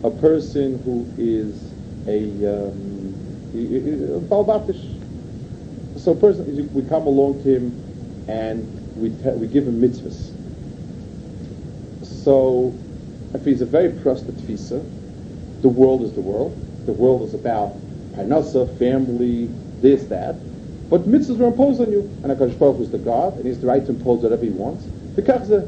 [0.04, 1.56] a person who is
[2.08, 3.16] a um,
[4.30, 4.92] balbatish.
[6.00, 8.64] So a person, we come along to him and
[8.98, 10.32] we, te- we give him mitzvahs.
[12.06, 12.74] So
[13.36, 14.84] if he's a very trusted tfisa,
[15.62, 16.58] the world is the world.
[16.86, 17.74] The world is about
[18.14, 19.48] parnasa, family,
[19.82, 20.36] this, that.
[20.90, 23.60] But mitzvahs are imposed on you, and HaKadosh Baruch is the God, and he has
[23.60, 24.86] the right to impose whatever he wants.
[25.16, 25.62] That's a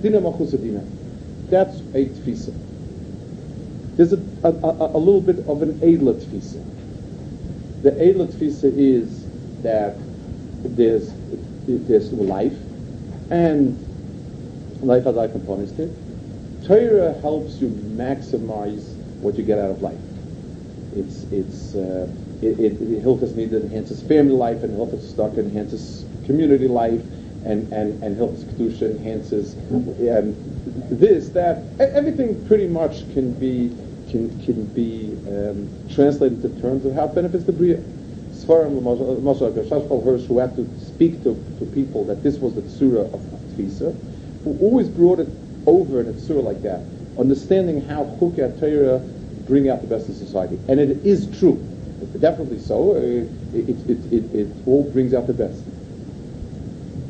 [2.05, 2.53] tfisa.
[3.97, 6.63] There's a, a, a, a little bit of an Eidla Tfisa.
[7.81, 9.25] The Eidla Tfisa is
[9.63, 9.95] that
[10.63, 11.11] there's,
[11.65, 12.55] there's life,
[13.31, 13.75] and
[14.83, 16.06] life has other components to it.
[16.67, 19.97] Torah helps you maximize what you get out of life.
[20.95, 26.67] It's, it's, uh, it, it, it Hilchas enhances family life, and Hilchas Stuck enhances community
[26.67, 27.01] life,
[27.45, 29.55] and, and, and Hilchas Kedusha enhances
[30.89, 31.63] this, that.
[31.79, 33.69] Everything pretty much can be
[34.09, 37.77] can, can be um, translated to terms of how it benefits the Bria.
[38.31, 42.61] Svarim, Moshe Shashbal Hirsch, who had to speak to, to people that this was the
[42.61, 43.19] Tsura of
[43.55, 43.95] Tfisa,
[44.43, 45.27] who always brought it
[45.67, 46.81] over in a Tsura like that,
[47.19, 48.99] understanding how Chukei Torah
[49.45, 50.59] bring out the best in society.
[50.67, 51.55] And it is true.
[52.19, 52.95] Definitely so.
[52.95, 55.61] It, it, it, it, it all brings out the best.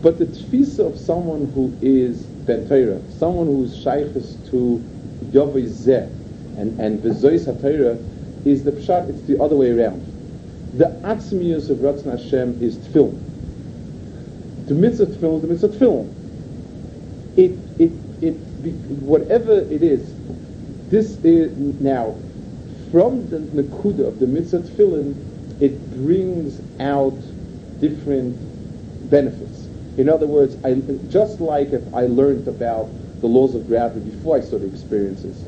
[0.02, 4.84] But the tfisa of someone who is ben Torah, someone who is shaykhis to
[5.32, 6.08] Yavai Zeh,
[6.58, 10.02] and and Vizois HaTorah is the pshat, it's the other way around.
[10.74, 13.20] The atzmius of Ratzon Hashem is tefillin.
[14.67, 16.13] The mitzvah tefillin the mitzvah tefillin.
[17.36, 17.91] It, it,
[18.22, 18.36] it,
[18.72, 20.14] whatever it is,
[20.90, 22.16] this is now
[22.92, 27.18] from the nakuda of the mitzvah tefillin, it brings out
[27.82, 28.38] different
[29.10, 29.66] benefits.
[29.98, 30.76] In other words, I,
[31.10, 32.90] just like if I learned about
[33.22, 35.44] the laws of gravity before I started experiences,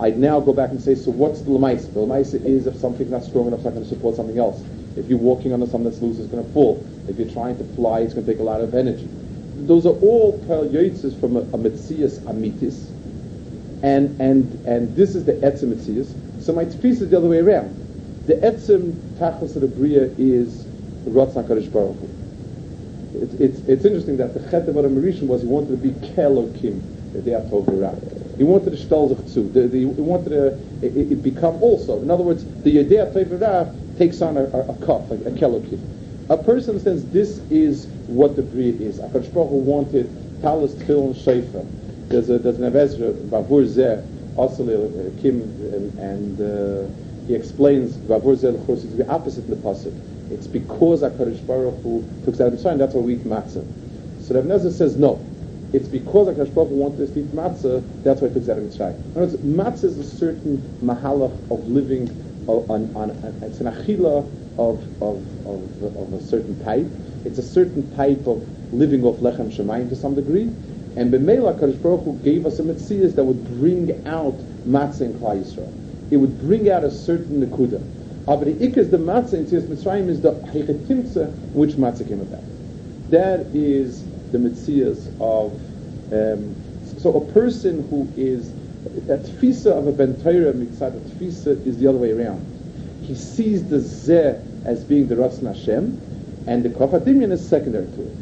[0.00, 1.92] I'd now go back and say, so what's the lemaisa?
[1.92, 4.62] The lemaisa is if something's not strong enough, it's not going to support something else.
[4.96, 6.84] If you're walking on something that's loose, it's going to fall.
[7.06, 9.08] If you're trying to fly, it's going to take a lot of energy.
[9.66, 10.64] Those are all per
[11.20, 12.88] from a, a Metzias Amitis,
[13.82, 16.42] and, and, and this is the Etzim Metzias.
[16.42, 17.76] So my tefis is the other way around.
[18.26, 20.64] The Etzim Tachlis of the Bria is
[21.04, 22.08] Ratzon HaKadosh Baruch Hu.
[23.38, 27.12] It's, it's, interesting that the Chet of Adam Rishon was he wanted to be Kelokim,
[27.12, 29.48] the day of He wanted to stel sich zu.
[29.50, 30.46] The, the, he wanted to
[30.80, 32.00] it, it become also.
[32.00, 35.99] In other words, the Yedei Tov takes on a, a, a like a Kelokim.
[36.30, 39.00] A person says, this is what the Bria is.
[39.00, 42.08] HaKadosh Baruch wanted Talis, Tfil, and Shaifa.
[42.08, 47.96] There's, a, there's an Avezra, Bavur Zeh, also uh, Kim, and, and uh, he explains
[47.96, 49.92] Bavur Zeh, of course, is the opposite of the Pasuk.
[50.30, 53.66] It's because HaKadosh Baruch Hu took that Mitzrayim, that's why we eat matzah.
[54.22, 55.20] So Rav Nezer says no.
[55.72, 58.94] It's because HaKadosh Baruch wanted to eat matzah, that's why he took that Mitzrayim.
[59.16, 62.06] In other words, matzah is a certain mahalach of living
[62.46, 63.10] on, on,
[63.42, 64.26] it's an achila
[64.58, 66.86] of, of, of, of, a certain type.
[67.24, 70.52] It's a certain type of living off lechem shemayim to some degree.
[70.96, 74.34] And B'meila HaKadosh Baruch Hu gave us a mitzvah that would bring out
[74.66, 76.12] matzah in Klal Yisrael.
[76.12, 77.80] It would bring out a certain nekuda.
[78.26, 82.42] Aber the ikas the matzah in Tzias Mitzrayim is the hechetimtza which matzah came about.
[83.10, 85.52] That is the mitzias of.
[86.12, 86.56] Um,
[86.98, 88.52] so a person who is
[88.84, 92.40] a tfisa of a ben Torah mitzad a tfisa is the other way around.
[93.02, 98.02] He sees the zeh as being the Ratzon Hashem, and the kafadimian is secondary to
[98.02, 98.16] it.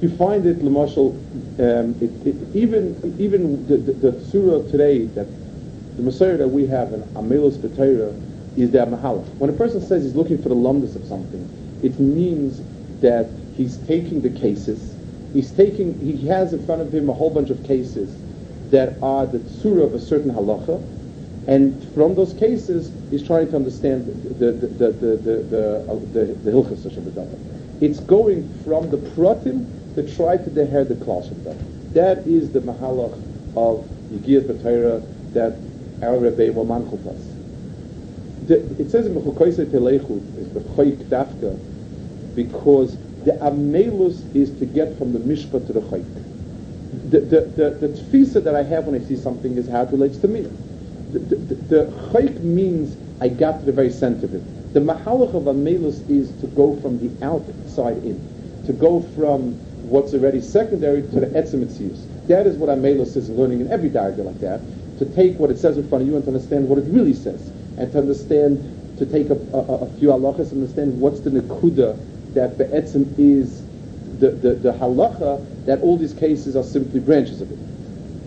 [0.00, 1.12] You find it, Lamashal,
[1.60, 5.28] um, it, it, even even the, the, the surah today that
[5.96, 9.28] the Messiah that we have in Amelus B'Torah is their mahalach.
[9.36, 11.48] When a person says he's looking for the lumdus of something,
[11.82, 12.60] it means
[13.00, 14.96] that he's taking the cases,
[15.32, 18.12] he's taking, he has in front of him a whole bunch of cases
[18.72, 20.82] that are the tzura of a certain halacha,
[21.46, 26.24] and from those cases, he's trying to understand the the the the the, uh, the,
[26.42, 31.44] the, hilchas of It's going from the pratim to try to deher the class of
[31.94, 33.12] That is the mahalach
[33.56, 35.02] of Yigiyat B'Torah
[35.34, 35.58] that
[36.02, 37.32] our Rebbe will us.
[38.48, 41.58] It says in Mechukoise Telechut is the Choik Dafka
[42.34, 46.21] because the Amelus is to get from the Mishpah to the Choik.
[46.92, 49.90] The, the, the, the tfisa that I have when I see something is how it
[49.90, 50.42] relates to me.
[51.12, 54.74] The, the, the, Choik means I got to the very center of it.
[54.74, 58.20] The Mahalach of Amelus is to go from the outside in,
[58.66, 59.54] to go from
[59.88, 64.26] what's already secondary to the Etzem That is what Amelus is learning in every diagram
[64.26, 64.60] like that,
[64.98, 67.14] to take what it says in front of you and to understand what it really
[67.14, 71.30] says and to understand, to take a, a, a few halachas and understand what's the
[71.30, 71.98] nekuda
[72.34, 73.62] that be'etzim is
[74.22, 77.58] the, the, the halacha, that all these cases are simply branches of it.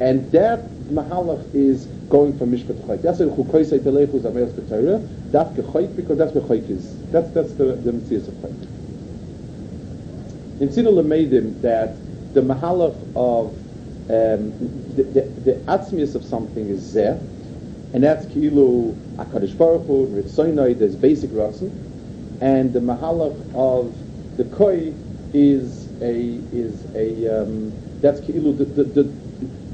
[0.01, 3.01] And that mahalach is going from mishpat chayt.
[3.01, 4.99] That's what chukoisei telechu zameos b'torah,
[5.31, 7.11] dafke chayt, because that's what chayt is.
[7.11, 8.61] That's, that's the, the mitzvah of chayt.
[10.59, 11.95] In Sinu Lamedim, that
[12.33, 13.53] the mahalach of
[14.07, 14.51] um,
[14.95, 17.17] the, the, the atzmius of something is zeh,
[17.93, 21.71] and that's Kilu Akadosh Baruch Hu, Ritzoinoi, there's basic Ratzon,
[22.41, 23.95] and the Mahalach of
[24.37, 24.93] the Koi
[25.33, 29.03] is a, is a, um, that's the, the, the,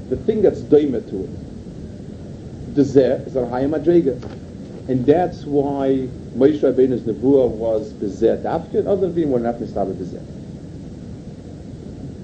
[0.10, 2.76] the thing that's daima to it.
[2.76, 4.22] The Zeh is a Adrega.
[4.88, 9.94] And that's why Moshe Rabbeinu's Nebuah was Bezeh Dafke, other than being more not Mistabah
[9.94, 10.26] Bezeh.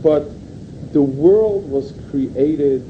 [0.01, 0.29] But
[0.93, 2.81] the world was created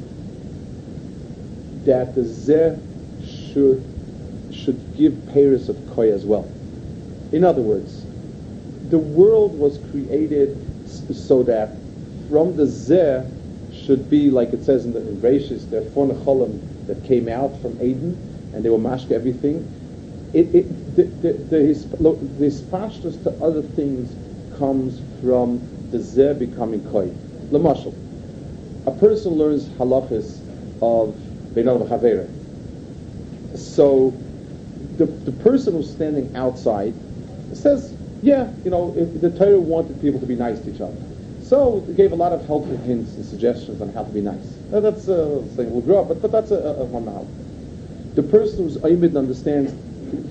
[1.86, 2.80] that the Zeh
[3.54, 3.84] should
[4.52, 6.50] should give Paris of Koi as well.
[7.32, 8.06] In other words,
[8.89, 10.66] the world was created
[11.13, 11.70] so that
[12.30, 13.26] from the Zeh
[13.74, 17.60] should be, like it says in the in Bereshis, the four Necholim that came out
[17.62, 18.17] from Eden,
[18.54, 19.74] and they were mashka everything.
[20.34, 24.13] It, it, the, the, the, his, the to other things
[24.58, 27.10] comes from the Zeh becoming Koi.
[27.52, 27.93] Lamashal.
[28.86, 30.39] A person learns halachas
[30.82, 31.15] of
[31.54, 32.28] Beinal V'Chavera
[33.58, 34.13] so
[34.98, 36.93] the, the person who's standing outside
[37.54, 40.97] says, yeah, you know, the Torah wanted people to be nice to each other.
[41.41, 44.58] So it gave a lot of helpful hints and suggestions on how to be nice.
[44.71, 47.25] Now, that's a thing we'll grow up, but, but that's a, a, one mahal.
[48.15, 49.71] The person who's Aymid understands,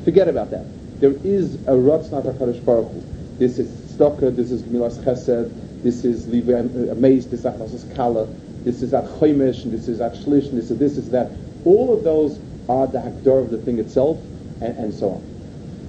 [0.04, 0.66] forget about that.
[1.00, 3.02] There is a Ratzna HaKadosh Baruch Hu.
[3.38, 5.50] This is Stocker, this is Milas Chesed,
[5.82, 8.26] this is Liva uh, Amaze, this is Achnas Kala,
[8.64, 11.30] this is at and this is at and this is this is that
[11.64, 14.18] All of those are the hakdar of the thing itself,
[14.60, 15.35] and, and so on.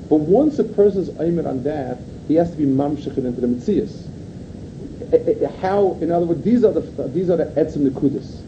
[0.09, 4.05] But once a person's aimed on that, he has to be mamshechet into the mitzias.
[5.59, 8.41] How, in other words, these are the these are the etzim nekudis.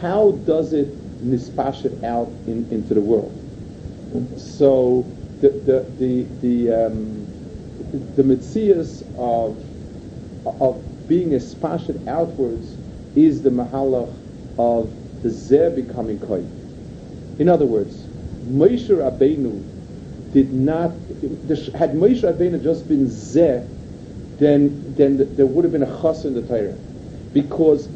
[0.00, 0.88] How does it
[1.24, 3.32] nispash it out in, into the world?
[4.36, 5.04] So
[5.40, 7.26] the the the the, um,
[8.16, 9.56] the mitzias of
[10.60, 12.76] of being espashet outwards
[13.16, 14.12] is the mahalach
[14.58, 14.90] of
[15.22, 16.44] the zeh becoming koi.
[17.38, 17.96] In other words,
[18.46, 19.77] Moshe Rabbeinu
[20.32, 20.90] did not,
[21.74, 23.66] had Moshe Rabbeinu just been zeh,
[24.38, 26.74] then, then there would have been a chas in the Torah.
[27.32, 27.88] Because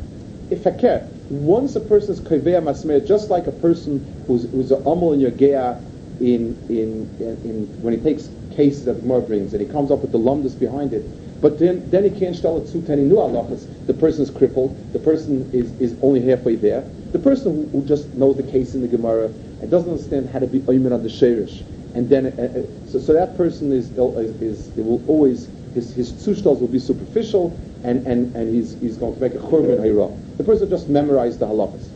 [0.51, 4.71] if I care, once a person is kaveh masmeh, just like a person who's, who's
[4.71, 5.81] a amal in yagea
[6.21, 10.01] in, in, in, in, when he takes cases that Gemara brings and he comes up
[10.01, 11.05] with the lumdus behind it,
[11.41, 13.67] but then, then he can't tell it any new halachas.
[13.87, 14.77] The person is crippled.
[14.93, 16.83] The person is, is only halfway there.
[17.11, 19.27] The person who, who just knows the case in the Gemara
[19.61, 21.63] and doesn't understand how to be oymen on the sherish,
[21.95, 25.95] and then uh, uh, so, so that person is, is, is it will always his
[25.95, 29.79] his zushtas will be superficial, and, and, and he's he's going to make a churban
[29.79, 30.37] hayra.
[30.39, 31.89] The person just memorized the halachas.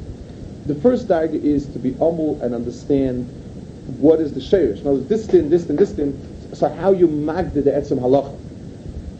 [0.67, 3.29] The first dag is to be humble and understand
[3.99, 4.83] what is the sherish.
[4.83, 6.21] Now this din, this din, this din.
[6.55, 8.37] So how you magda the etzem halacha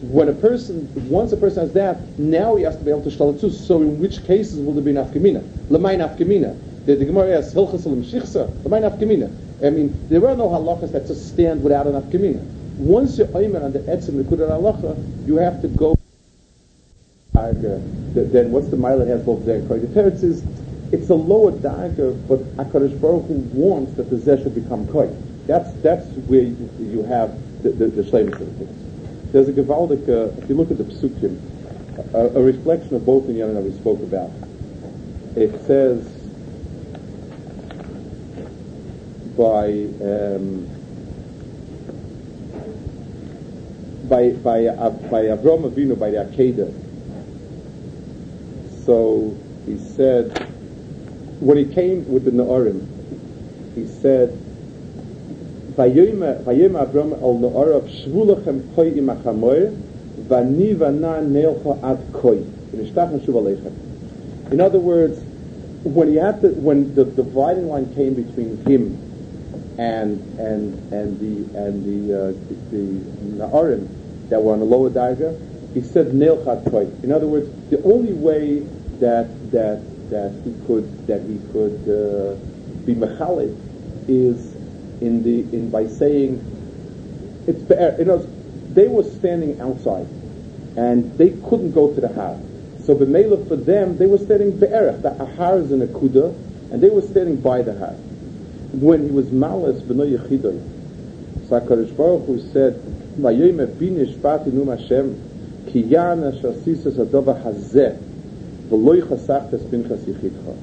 [0.01, 3.09] when a person, once a person has that, now he has to be able to
[3.09, 3.39] shtal.
[3.51, 5.41] So in which cases will there be nafkamina?
[5.69, 6.85] Lamay nafkamina.
[6.85, 9.33] The, the Gemara asks, hilchas l'mshichsa, lamay nafkamina.
[9.63, 12.43] I mean, there are no halachas that just stand without a nafkamina.
[12.77, 15.95] Once you're ayman on the etzim nekudat halacha, you have to go.
[17.33, 19.61] Then what's the mile has both there?
[19.61, 20.43] The teretz is,
[20.91, 25.07] it's a lower dagger, but Hakadosh Baruch Hu wants that the zeh should become koi.
[25.47, 27.31] That's that's where you, you have
[27.63, 29.31] the the, the things.
[29.31, 31.39] There's a Gavaldic, uh, if you look at the Psukim,
[32.13, 34.31] a, a reflection of both the Yamin that we spoke about.
[35.35, 36.16] It says
[39.37, 39.69] by
[40.01, 40.65] um,
[44.09, 46.73] by by uh, by Avinu by the Akedah.
[48.85, 50.35] So he said
[51.39, 52.85] when he came with the Na'arim,
[53.75, 54.29] he said
[55.77, 57.37] Avram al
[57.81, 59.71] Shvulachem Koi im Achamoy
[60.27, 62.43] Vani Vana Neilcha Ad Koi
[64.51, 65.19] In other words,
[65.83, 69.06] when he had to, when the dividing line came between him
[69.77, 72.31] and and and the and the uh,
[72.71, 75.39] the, Na'arim that were on the lower dagger,
[75.73, 76.89] he said Neilchat Koi.
[77.03, 78.59] In other words, the only way
[78.99, 82.35] that that that he could that he could uh,
[82.85, 83.55] be mechalik
[84.07, 84.55] is
[85.01, 86.41] in the in by saying
[87.45, 88.17] it's you know
[88.73, 90.07] they were standing outside
[90.75, 92.41] and they couldn't go to the house.
[92.85, 95.03] So b'meila for them they were standing be'erech.
[95.03, 96.33] The ahar is in a kuda
[96.71, 98.06] and they were standing by the house.
[98.73, 100.59] When he was malas b'no yechidoy,
[101.47, 102.75] so Hakadosh Baruch Hu said,
[103.19, 105.15] "Vayoyim binish pati num Hashem
[105.67, 107.97] ki yana shasisas adova hazeh
[108.69, 110.55] v'loy chasachtes pinchas yichidcha."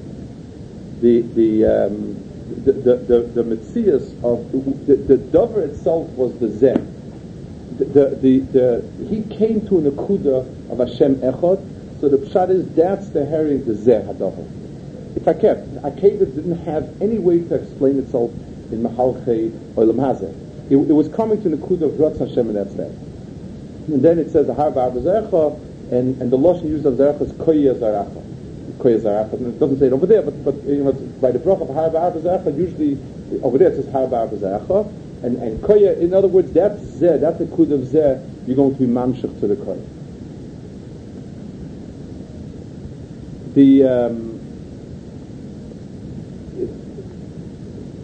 [1.01, 2.15] The the um,
[2.63, 4.51] the, the, the, the Metzias of
[4.85, 6.91] the, the Dover itself was the Zeh.
[7.77, 12.69] The, the, the, he came to an Akuda of Hashem Echad, so the Pshat is
[12.75, 14.47] that's the herring, the Zeh Hadover.
[15.23, 18.31] Kept, Akedah didn't have any way to explain itself
[18.71, 20.33] in Mahalchei Olam Hazeh.
[20.69, 22.91] It, it, was coming to an Akuda of Ratz Hashem that's that.
[23.87, 27.33] And then it says the Har Bar and, and the Lashon used of Zerecha is
[27.33, 28.25] Koya Zaracha.
[28.77, 29.33] Koyazarakha.
[29.33, 31.69] And it doesn't say it over there, but, but you know, by the brach of
[31.69, 32.97] Har Ba'ar usually
[33.41, 34.91] over there it says Har Ba'ar
[35.23, 38.73] and, and Koya, in other words, that's Zeh, that's the Kud of Zeh, you're going
[38.73, 39.83] to be Mamshach to the Koya.
[43.53, 44.34] The, um,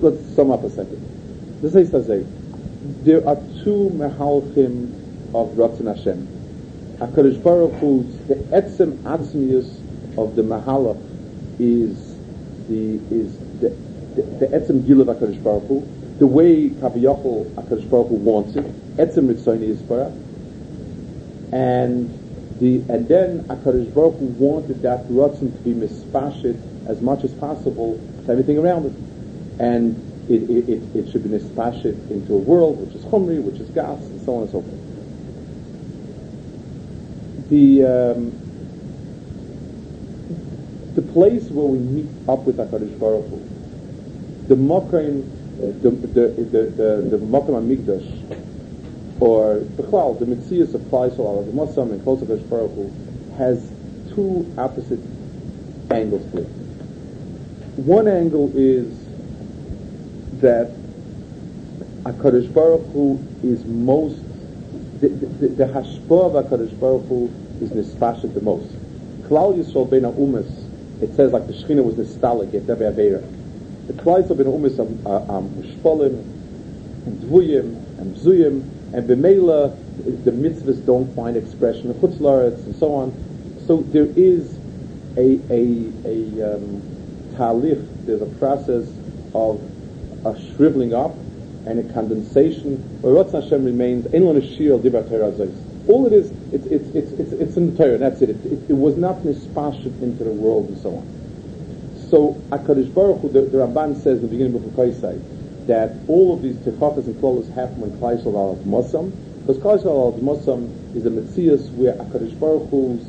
[0.01, 1.61] let's sum up a second.
[1.61, 2.25] This is say,
[3.03, 4.89] there are two Mehalchim
[5.35, 6.27] of Ratzon Hashem.
[6.97, 9.77] HaKadosh Baruch Hu, the Etzem Atzmius
[10.17, 10.99] of the Mahalach
[11.59, 12.15] is
[12.67, 13.69] the is the
[14.15, 15.87] the, the Etzem Gil of Hakadosh Baruch Hu,
[16.17, 20.13] the way Kaviyachol Hakadosh Baruch Hu wants it, Etzem Ritzoni Yisbarach,
[21.53, 22.09] and
[22.59, 27.31] the and then Hakadosh Baruch Hu wanted that Ratzon to be mispashit as much as
[27.35, 28.93] possible to everything around it,
[29.61, 29.95] and
[30.27, 33.69] it, it, it, it should be mispashit into a world which is chumri, which is
[33.69, 34.79] gas, and so on and so forth.
[37.49, 38.31] The um,
[40.95, 43.39] the place where we meet up with HaKadosh Baruch Hu,
[44.47, 51.15] the Mokaim, the, the, the, the, the Mokaim HaMikdash, or Bechlal, the Metzias of Klai
[51.15, 52.91] Shalal, the Mossam and Kol Baruch Hu,
[53.37, 53.71] has
[54.15, 54.99] two opposite
[55.91, 56.47] angles to it.
[57.77, 59.00] one angle is
[60.41, 60.71] that
[62.03, 64.17] HaKadosh Baruch Hu is most,
[64.99, 67.31] the, the, hashpah of HaKadosh Baruch Hu
[67.61, 68.67] is nispashet the most.
[69.23, 70.49] Klal Yisrael ben umas,
[71.01, 73.21] it says like the Shechina was nistalig at every Avera.
[73.87, 76.13] The Klal Yisrael ben umas are mushpolim,
[77.05, 79.75] and dvuyim, and bzuyim, and b'meila,
[80.25, 83.63] the mitzvahs don't find expression in chutzlaretz, and so on.
[83.67, 84.57] So there is
[85.17, 86.81] a, a, a um,
[87.35, 88.87] talich, there's a process
[89.33, 89.70] of
[90.25, 91.15] a shriveling up,
[91.65, 95.07] and a condensation, where Hashem remains, in Shir Dibar
[95.87, 98.29] All it is, it's, it's, it's, it's, it's in the Torah, that's it.
[98.29, 102.07] It, it, it was not nispashed into the world and so on.
[102.09, 105.21] So, HaKadosh Baruch Hu, the, the Ramban says in the beginning of Chukai
[105.67, 109.11] that all of these tefachas and klolas happen when Klal Yisrael al Mosam,
[109.41, 113.01] because Klal Yisrael al Mosam is a Metzias where HaKadosh Baruch Hu's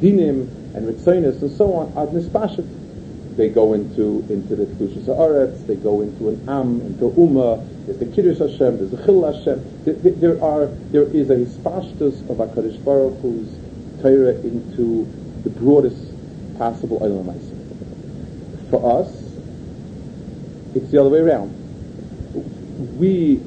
[0.00, 2.58] dinim and ritzonis and so on are nispashed
[3.36, 7.98] they go into into the Kedushas Haaretz, they go into an Am, into Uma, there's
[7.98, 9.84] the Kiddush Hashem, there's the Chil Hashem.
[9.84, 13.48] There, there, are, there is a hispashtus of HaKadosh Baruch Hu's
[14.02, 15.06] Torah into
[15.42, 16.12] the broadest
[16.58, 17.34] possible Olam
[18.70, 19.08] For us,
[20.74, 21.50] it's the other way around.
[22.98, 23.40] We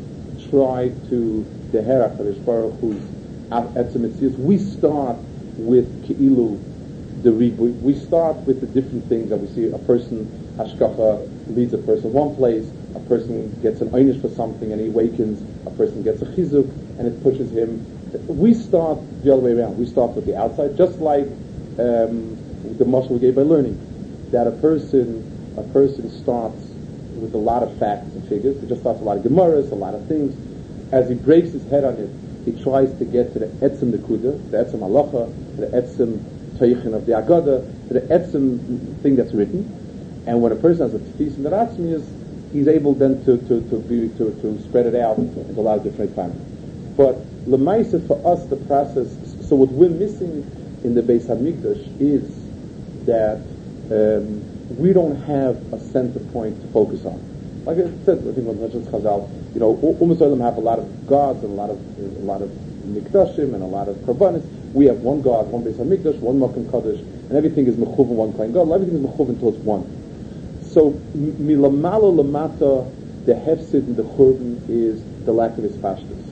[0.50, 3.02] try to deher HaKadosh Baruch Hu's
[3.52, 5.18] Etzem We start
[5.58, 6.73] with Ki'ilu
[7.24, 7.80] the reboot.
[7.82, 9.72] We start with the different things that we see.
[9.72, 12.70] A person, hashkacha, leads a person one place.
[12.96, 15.42] A person gets an einish for something and he awakens.
[15.66, 16.70] A person gets a chizuk
[17.00, 17.82] and it pushes him.
[18.28, 19.80] We start the other way around.
[19.80, 21.26] We start with the outside, just like
[21.80, 22.38] um,
[22.78, 23.80] the muscle we gave by learning.
[24.32, 25.24] That a person,
[25.58, 26.62] a person starts
[27.16, 28.60] with a lot of facts and figures.
[28.62, 30.36] He just starts a lot of gemaras, a lot of things.
[30.92, 32.10] As he breaks his head on it,
[32.46, 36.22] he tries to get to the etzim nekuda, the etzim halacha, the etzim
[36.60, 40.24] Teichin of the Agada, to the Etzim thing that's written.
[40.26, 42.06] And when a person has a Tefis in the Ratzmius,
[42.52, 45.78] he's able then to, to, to, be, to, to spread it out into a lot
[45.78, 46.42] of different families.
[46.96, 49.10] But Lemaisa, for us, the process,
[49.48, 50.50] so what we're missing
[50.84, 52.30] in the Beis HaMikdash is
[53.06, 53.42] that
[53.92, 57.22] um, we don't have a center point to focus on.
[57.66, 61.44] Like I said, I think when Chazal, you know, Umm have a lot of gods
[61.44, 62.50] and a lot of a lot of
[62.86, 64.46] mikdashim and a lot of karbanis.
[64.74, 68.34] We have one God, one Beis Hamikdash, one Makom Kaddish, and everything is mechuvan one
[68.34, 68.72] kind God.
[68.72, 69.86] Everything is mechuvan towards one.
[70.66, 72.92] So milamala lamata,
[73.26, 76.24] the hefsid and the churban is the lack of his pashtus.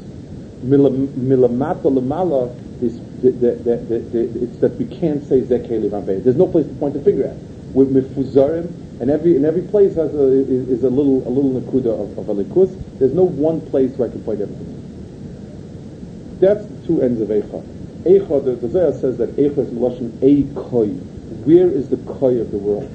[0.65, 6.23] Milamata lamala is it's that we can't say zekeli rabbe.
[6.23, 7.35] There's no place to point the finger at.
[7.75, 11.61] With mifuzarim, and every and every place has a, is, is a little a little
[11.61, 12.75] nakuda of, of a likus.
[12.97, 14.77] There's no one place where I can point everything.
[16.39, 17.63] That's two ends of Eicha.
[18.03, 20.87] Eicha, the, the Zohar says that Eicha is Melashon Ei Koi.
[21.45, 22.89] Where is the Koi of the world?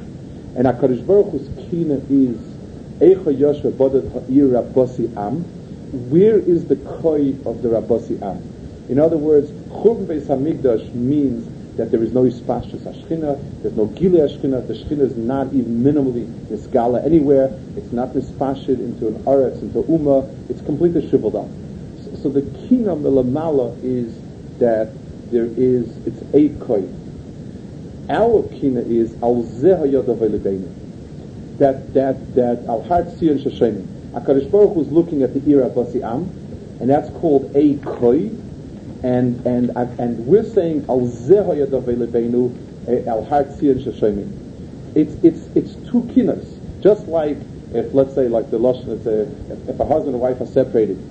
[0.57, 2.37] And HaKadosh Baruch Hu's Kina is
[2.99, 5.45] Eicha Yoshua Bodat Ha'ir Rabbasi Am.
[6.11, 8.43] Where is the Koi of the Rabbasi Am?
[8.89, 11.47] In other words, Churban Beis HaMikdash means
[11.77, 15.83] that there is no Ispashtus Ashchina, there's no Gile Ashchina, the Shchina is not even
[15.83, 21.49] minimally Nisgala anywhere, it's not Nispashid into an Aretz, into Uma, it's completely shriveled up.
[22.23, 24.17] So the kina milamala is
[24.59, 24.93] that
[25.31, 26.89] there is it's a koi.
[28.09, 29.43] Our kina is al
[31.59, 33.87] that that that al hart siyan shashemim.
[34.13, 36.31] Hakadosh Baruch was looking at the era basi am,
[36.81, 38.31] and that's called a koi,
[39.03, 44.31] and and and we're saying al eh, al hart siyan shashemim.
[44.95, 46.47] It's it's it's two kinas,
[46.83, 47.39] just like
[47.73, 49.07] if let's say like the lashon, if,
[49.69, 51.03] if a husband and wife are separated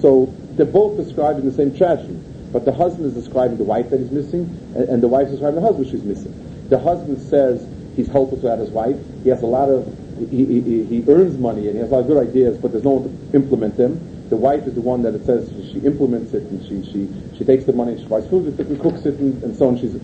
[0.00, 2.18] so they're both describing the same tragedy.
[2.52, 4.42] But the husband is describing the wife that he's missing,
[4.74, 6.34] and, and the wife is describing the husband she's missing.
[6.68, 8.96] The husband says he's helpless without his wife.
[9.22, 9.86] He has a lot of,
[10.30, 12.84] he, he, he earns money and he has a lot of good ideas, but there's
[12.84, 14.28] no one to implement them.
[14.28, 17.44] The wife is the one that it says she implements it and she, she, she
[17.44, 19.68] takes the money, and she buys food with it and cooks it and, and so
[19.68, 19.78] on.
[19.78, 19.98] She's,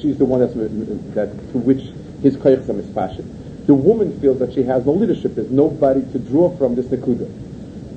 [0.00, 1.92] she's the one that's, that, to which
[2.22, 3.38] his koyachsam is passion.
[3.66, 5.36] The woman feels that she has no leadership.
[5.36, 7.30] There's nobody to draw from this nekuda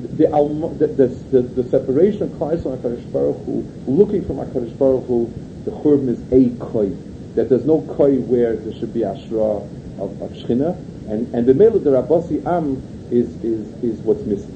[0.08, 5.06] the, the, the, the, separation of Christ and HaKadosh Baruch Hu, looking from HaKadosh Baruch
[5.06, 5.32] Hu,
[5.66, 6.89] the Churban is a koi.
[7.36, 9.62] That there's no koi where there should be Ashra
[9.99, 10.76] of, of Shechina.
[11.10, 12.82] And, and the middle of the Rabbasi Am
[13.12, 14.51] is, is, is what's missing.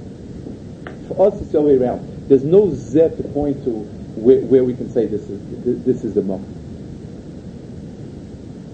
[1.08, 2.30] For us, it's the other way around.
[2.30, 3.72] There's no Z to point to
[4.16, 6.56] where, where we can say this is, this is the moment.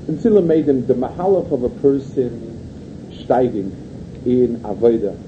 [0.06, 3.72] Consider made them the mahalach of a person steiging
[4.26, 5.25] in Avodah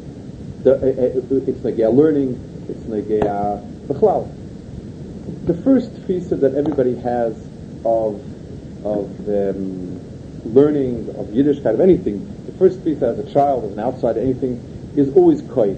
[0.74, 2.36] it's like a learning,
[2.70, 4.34] it's like a bechlal.
[5.46, 7.36] The first feature that everybody has
[7.86, 8.24] of
[8.86, 10.00] of um,
[10.54, 14.20] learning of Yiddish, kind of anything, the first piece as a child, as an outsider,
[14.20, 14.58] anything,
[14.96, 15.76] is always koi.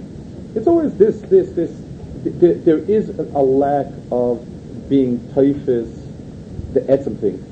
[0.55, 1.71] It's always this, this, this.
[2.23, 4.45] There, is a lack of
[4.89, 7.45] being taifis, the etzem thing.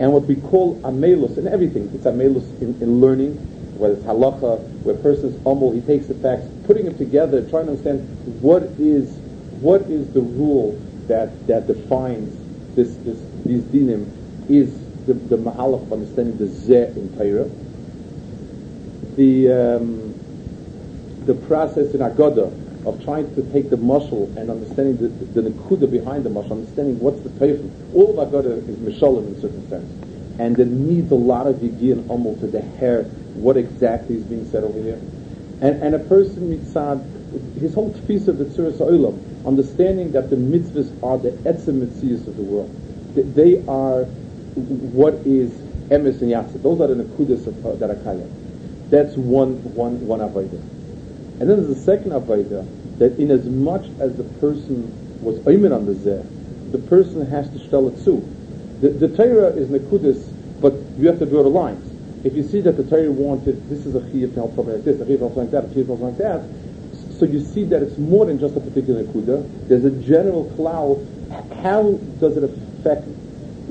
[0.00, 3.34] And what we call amelus in everything, it's amelus in, in learning,
[3.78, 7.40] whether it's halacha, where a person is humble, he takes the facts, putting them together,
[7.48, 8.06] trying to understand
[8.42, 9.08] what is
[9.62, 12.30] what is the rule that that defines
[12.76, 14.06] this, this these dinim
[14.50, 14.70] is
[15.06, 17.48] the, the mahalach of understanding the zeh in Torah.
[19.16, 20.14] The um,
[21.24, 22.52] the process in Agoda
[22.86, 27.00] of trying to take the muscle and understanding the, the, the behind the muscle, understanding
[27.00, 27.70] what's the teifim.
[27.94, 29.90] All of Agoda is mishalim in circumstance.
[30.38, 33.04] And it needs a lot of yigi and umul to the hair
[33.34, 35.00] what exactly is being said over here.
[35.60, 37.04] And, and a person mitzad,
[37.60, 42.26] his whole tefisa of the tzuras olam, understanding that the mitzvahs are the etzem mitzvahs
[42.26, 42.70] of the world.
[43.14, 44.04] They are
[44.94, 45.50] what is
[45.88, 46.62] emes and yatzah.
[46.62, 48.26] Those are the nekudas of, uh, that are kaya.
[48.90, 50.60] That's one, one, one avodah.
[51.40, 54.92] And then there's a second avodah that in as much as the person
[55.22, 58.20] was oimen on the zeh, the person has to shtel it too.
[58.80, 61.87] The, the Torah is nekudas, but you have to draw the lines.
[62.24, 64.84] If you see that the Torah wanted, this is a chiyuv to help something like
[64.84, 66.42] this, a chiyuv helps like that, a chiyuv helps like that,
[67.18, 69.68] so you see that it's more than just a particular kuda.
[69.68, 71.04] There's a general cloud.
[71.62, 73.08] How does it affect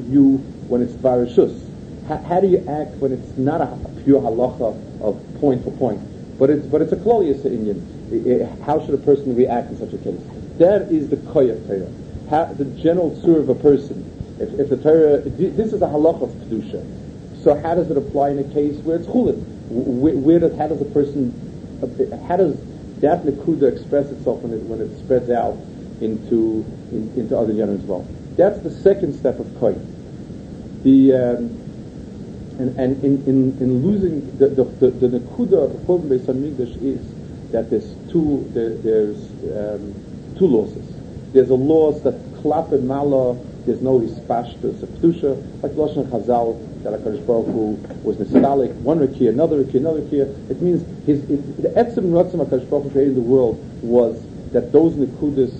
[0.09, 0.37] you
[0.67, 1.63] when it's varishus?
[2.07, 3.67] How, how, do you act when it's not a
[4.03, 6.01] pure halacha of point for point,
[6.37, 7.79] but it's but it's a klolius Indian?
[8.65, 10.19] How should a person react in such a case?
[10.57, 11.91] That is the koyah Torah.
[12.29, 14.03] How, the general sur of a person.
[14.39, 17.06] If, if the Torah, this is a halacha of kedusha.
[17.47, 19.41] So how does it apply in a case where it's chulin?
[19.69, 21.31] Where, where does how does a person
[22.27, 22.59] how does
[22.99, 25.55] that nekuda express itself when it, when it spreads out
[26.01, 28.05] into in, into other genres as well.
[28.35, 29.79] That's the second step of koi.
[30.83, 31.37] The um,
[32.59, 36.25] and, and in, in, in losing the the, the, the nekuda of the Churban Beis
[36.27, 36.99] Hamikdash is
[37.53, 39.23] that there's two there, there's
[39.55, 39.95] um,
[40.37, 40.85] two losses.
[41.31, 43.41] There's a loss that klap and mala.
[43.65, 47.71] There's no hispashtus, a kedusha, like Lashon Chazal that HaKadosh Baruch Hu
[48.03, 50.49] was nostalgic, one Rekia, another Rekia, another Rekia.
[50.49, 54.21] It means his, it, the Etzim Ratzim HaKadosh Baruch Hu created the world was
[54.51, 55.53] that those Nekudas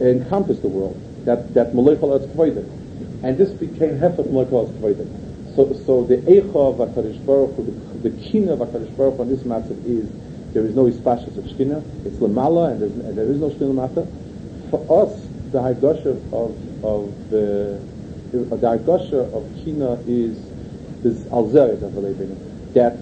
[0.00, 6.04] encompass the world, that, that Molechal Eretz And this became Hefet Molechal Eretz So, so
[6.04, 9.44] the Eicha of HaKadosh Baruch Hu, the, the Kina of HaKadosh Baruch Hu on this
[9.44, 10.10] matter is
[10.52, 14.06] there is no Ispashas of Shkina, it's Lamala, and, and there is no Shkina Mata.
[14.70, 15.18] For us,
[15.50, 17.80] the Hagosha of, of the
[18.32, 20.40] the Argosha of Kina is
[21.02, 21.92] this alzeret of
[22.72, 22.96] that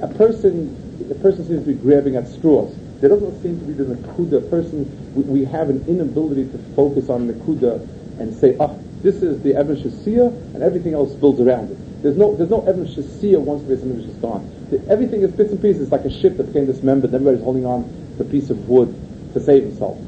[0.00, 0.78] a person
[1.10, 2.72] a person seems to be grabbing at straws.
[3.00, 4.86] There doesn't seem to be the nakuda person.
[5.16, 7.80] We, we have an inability to focus on nakuda
[8.20, 12.02] and say, ah, this is the Evan Shasiya, and everything else builds around it.
[12.02, 14.48] There's no there's no Evan Shasiya once the Evan is gone.
[14.70, 17.12] The, everything is bits and pieces, like a ship that became dismembered.
[17.12, 17.82] Everybody's holding on
[18.18, 18.94] to a piece of wood
[19.32, 19.98] to save himself,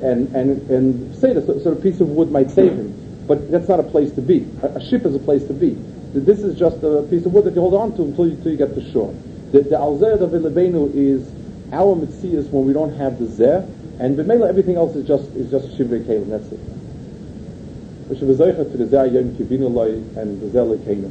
[0.00, 3.50] and and and say this, so, so a piece of wood might save him but
[3.50, 4.46] that's not a place to be.
[4.62, 5.70] A, a, ship is a place to be.
[6.14, 8.52] This is just a piece of wood that you hold on to until you, until
[8.52, 9.14] you get to shore.
[9.52, 11.26] The, Alzer of Ilebenu is
[11.72, 13.68] our Mitzias when we don't have the Zeh,
[13.98, 16.60] and B'mela everything else is just is just Shivrei Kalim, that's it.
[18.18, 21.10] Should be to the Zeh Yom Kivinu and the Zeh Lekenu.